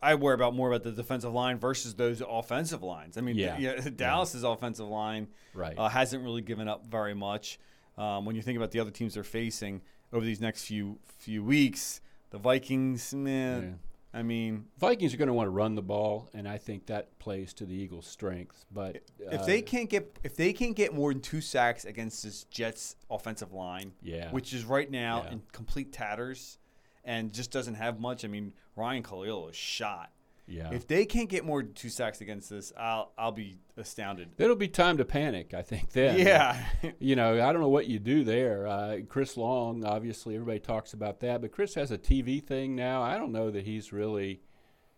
I 0.00 0.14
worry 0.14 0.34
about 0.34 0.54
more 0.54 0.68
about 0.68 0.84
the 0.84 0.92
defensive 0.92 1.32
line 1.32 1.58
versus 1.58 1.94
those 1.96 2.22
offensive 2.26 2.84
lines. 2.84 3.18
I 3.18 3.20
mean, 3.20 3.34
Yeah. 3.34 3.80
Dallas's 3.96 4.44
offensive 4.44 4.86
line 4.86 5.26
right. 5.54 5.74
uh, 5.76 5.88
hasn't 5.88 6.22
really 6.22 6.40
given 6.42 6.68
up 6.68 6.86
very 6.86 7.14
much. 7.14 7.58
Um, 7.96 8.24
when 8.24 8.36
you 8.36 8.42
think 8.42 8.56
about 8.56 8.70
the 8.70 8.78
other 8.78 8.92
teams 8.92 9.14
they're 9.14 9.24
facing 9.24 9.82
over 10.12 10.24
these 10.24 10.40
next 10.40 10.64
few 10.64 10.98
few 11.18 11.42
weeks, 11.44 12.00
the 12.30 12.38
Vikings, 12.38 13.14
man. 13.14 13.62
Yeah. 13.62 14.18
I 14.18 14.22
mean, 14.22 14.64
Vikings 14.78 15.12
are 15.12 15.18
going 15.18 15.28
to 15.28 15.34
want 15.34 15.46
to 15.48 15.50
run 15.50 15.74
the 15.74 15.82
ball, 15.82 16.30
and 16.32 16.48
I 16.48 16.56
think 16.56 16.86
that 16.86 17.18
plays 17.18 17.52
to 17.54 17.66
the 17.66 17.74
Eagles' 17.74 18.06
strength. 18.06 18.64
But 18.72 19.02
if 19.20 19.40
uh, 19.42 19.44
they 19.44 19.60
can't 19.60 19.90
get 19.90 20.18
if 20.24 20.34
they 20.34 20.52
can't 20.52 20.74
get 20.74 20.94
more 20.94 21.12
than 21.12 21.20
two 21.20 21.40
sacks 21.42 21.84
against 21.84 22.22
this 22.22 22.44
Jets 22.44 22.96
offensive 23.10 23.52
line, 23.52 23.92
yeah, 24.02 24.30
which 24.32 24.54
is 24.54 24.64
right 24.64 24.90
now 24.90 25.24
Yeah. 25.24 25.32
in 25.32 25.42
complete 25.52 25.92
tatters 25.92 26.58
and 27.04 27.32
just 27.32 27.50
doesn't 27.50 27.74
have 27.74 28.00
much. 28.00 28.24
I 28.24 28.28
mean, 28.28 28.52
Ryan 28.76 29.02
Kalil 29.02 29.48
is 29.48 29.56
shot. 29.56 30.10
Yeah, 30.48 30.70
If 30.72 30.86
they 30.86 31.04
can't 31.04 31.28
get 31.28 31.44
more 31.44 31.62
two 31.62 31.90
sacks 31.90 32.20
against 32.20 32.48
this, 32.48 32.72
I'll 32.78 33.12
I'll 33.18 33.32
be 33.32 33.58
astounded. 33.76 34.30
It'll 34.38 34.56
be 34.56 34.68
time 34.68 34.96
to 34.96 35.04
panic, 35.04 35.52
I 35.54 35.62
think. 35.62 35.92
Then, 35.92 36.18
Yeah. 36.18 36.64
you 36.98 37.16
know, 37.16 37.34
I 37.46 37.52
don't 37.52 37.60
know 37.60 37.68
what 37.68 37.86
you 37.86 37.98
do 37.98 38.24
there. 38.24 38.66
Uh, 38.66 38.98
Chris 39.08 39.36
Long, 39.36 39.84
obviously, 39.84 40.34
everybody 40.34 40.58
talks 40.60 40.94
about 40.94 41.20
that, 41.20 41.42
but 41.42 41.52
Chris 41.52 41.74
has 41.74 41.90
a 41.90 41.98
TV 41.98 42.42
thing 42.42 42.74
now. 42.74 43.02
I 43.02 43.18
don't 43.18 43.32
know 43.32 43.50
that 43.50 43.64
he's 43.64 43.92
really, 43.92 44.40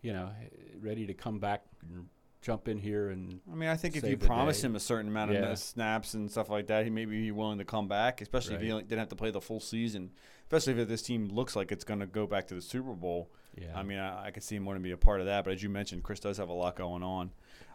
you 0.02 0.12
know, 0.12 0.30
ready 0.80 1.06
to 1.06 1.14
come 1.14 1.38
back 1.40 1.62
and 1.82 2.06
jump 2.42 2.68
in 2.68 2.78
here 2.78 3.10
and 3.10 3.40
I 3.52 3.54
mean, 3.54 3.68
I 3.68 3.76
think 3.76 3.96
if 3.96 4.04
you 4.04 4.16
promise 4.16 4.60
day. 4.60 4.66
him 4.66 4.76
a 4.76 4.80
certain 4.80 5.08
amount 5.08 5.32
of 5.32 5.58
snaps 5.58 6.14
and 6.14 6.30
stuff 6.30 6.48
like 6.48 6.68
that, 6.68 6.84
he 6.84 6.90
may 6.90 7.04
be 7.04 7.30
willing 7.30 7.58
to 7.58 7.64
come 7.64 7.86
back, 7.88 8.20
especially 8.20 8.54
if 8.54 8.60
he 8.62 8.68
didn't 8.68 8.98
have 8.98 9.08
to 9.10 9.16
play 9.16 9.30
the 9.30 9.40
full 9.40 9.60
season. 9.60 10.10
Especially 10.50 10.80
if 10.82 10.88
this 10.88 11.02
team 11.02 11.28
looks 11.28 11.54
like 11.54 11.70
it's 11.70 11.84
going 11.84 12.00
to 12.00 12.06
go 12.06 12.26
back 12.26 12.48
to 12.48 12.54
the 12.54 12.60
Super 12.62 12.92
Bowl. 12.94 13.30
yeah. 13.56 13.68
I 13.72 13.84
mean, 13.84 13.98
I, 13.98 14.26
I 14.26 14.30
could 14.32 14.42
see 14.42 14.56
him 14.56 14.64
wanting 14.64 14.82
to 14.82 14.86
be 14.88 14.90
a 14.90 14.96
part 14.96 15.20
of 15.20 15.26
that. 15.26 15.44
But 15.44 15.52
as 15.52 15.62
you 15.62 15.68
mentioned, 15.68 16.02
Chris 16.02 16.18
does 16.18 16.38
have 16.38 16.48
a 16.48 16.52
lot 16.52 16.74
going 16.74 17.04
on. 17.04 17.30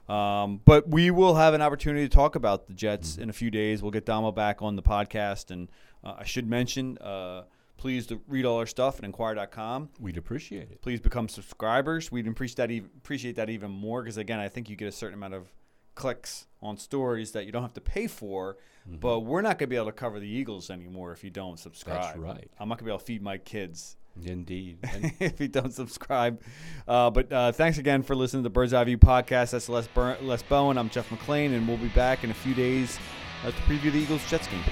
Um, 0.09 0.59
but 0.65 0.89
we 0.89 1.09
will 1.09 1.35
have 1.35 1.53
an 1.53 1.61
opportunity 1.61 2.07
to 2.07 2.13
talk 2.13 2.35
about 2.35 2.67
the 2.67 2.73
Jets 2.73 3.13
Mm-hmm. 3.13 3.21
in 3.21 3.29
a 3.29 3.33
few 3.33 3.49
days. 3.49 3.81
We'll 3.81 3.91
get 3.91 4.05
Damo 4.05 4.31
back 4.33 4.61
on 4.61 4.75
the 4.75 4.81
podcast. 4.83 5.51
And 5.51 5.69
uh, 6.03 6.15
I 6.19 6.25
should 6.25 6.49
mention, 6.49 6.97
uh, 6.97 7.43
please 7.77 8.07
to 8.07 8.21
read 8.27 8.45
all 8.45 8.57
our 8.57 8.65
stuff 8.65 8.99
at 8.99 9.05
inquirer.com. 9.05 9.89
we'd 9.99 10.17
appreciate 10.17 10.71
it. 10.71 10.81
Please 10.81 10.99
become 10.99 11.27
subscribers. 11.27 12.11
We'd 12.11 12.27
appreciate 12.27 12.57
that, 12.57 12.71
even, 12.71 12.89
appreciate 12.97 13.35
that 13.35 13.49
even 13.49 13.71
more 13.71 14.01
because, 14.03 14.17
again, 14.17 14.39
I 14.39 14.49
think 14.49 14.69
you 14.69 14.75
get 14.75 14.87
a 14.87 14.91
certain 14.91 15.15
amount 15.15 15.33
of 15.33 15.51
clicks 15.95 16.47
on 16.61 16.77
stories 16.77 17.31
that 17.31 17.45
you 17.45 17.51
don't 17.51 17.61
have 17.61 17.73
to 17.73 17.81
pay 17.81 18.07
for. 18.07 18.57
Mm-hmm. 18.87 18.97
But 18.97 19.21
we're 19.21 19.41
not 19.41 19.57
going 19.57 19.67
to 19.67 19.67
be 19.67 19.75
able 19.75 19.87
to 19.87 19.91
cover 19.91 20.19
the 20.19 20.27
Eagles 20.27 20.69
anymore 20.69 21.11
if 21.11 21.23
you 21.23 21.29
don't 21.29 21.59
subscribe. 21.59 22.01
That's 22.01 22.17
right. 22.17 22.51
I'm 22.59 22.69
not 22.69 22.77
going 22.77 22.79
to 22.79 22.83
be 22.85 22.91
able 22.91 22.99
to 22.99 23.05
feed 23.05 23.21
my 23.21 23.37
kids 23.37 23.97
Indeed. 24.23 24.79
If 25.19 25.39
you 25.39 25.47
don't 25.47 25.73
subscribe. 25.73 26.41
Uh, 26.87 27.09
but 27.09 27.31
uh, 27.31 27.51
thanks 27.51 27.77
again 27.77 28.03
for 28.03 28.15
listening 28.15 28.43
to 28.43 28.49
the 28.49 28.53
Bird's 28.53 28.73
Eye 28.73 28.83
View 28.83 28.97
podcast. 28.97 29.51
That's 29.51 29.69
Les, 29.69 29.87
Bur- 29.87 30.17
Les 30.21 30.41
Bowen. 30.43 30.77
I'm 30.77 30.89
Jeff 30.89 31.09
McLane, 31.09 31.55
and 31.55 31.67
we'll 31.67 31.77
be 31.77 31.89
back 31.89 32.23
in 32.23 32.31
a 32.31 32.33
few 32.33 32.53
days 32.53 32.97
uh, 33.43 33.51
to 33.51 33.57
preview 33.63 33.91
the 33.91 33.99
Eagles 33.99 34.27
Jets 34.29 34.47
game. 34.47 34.63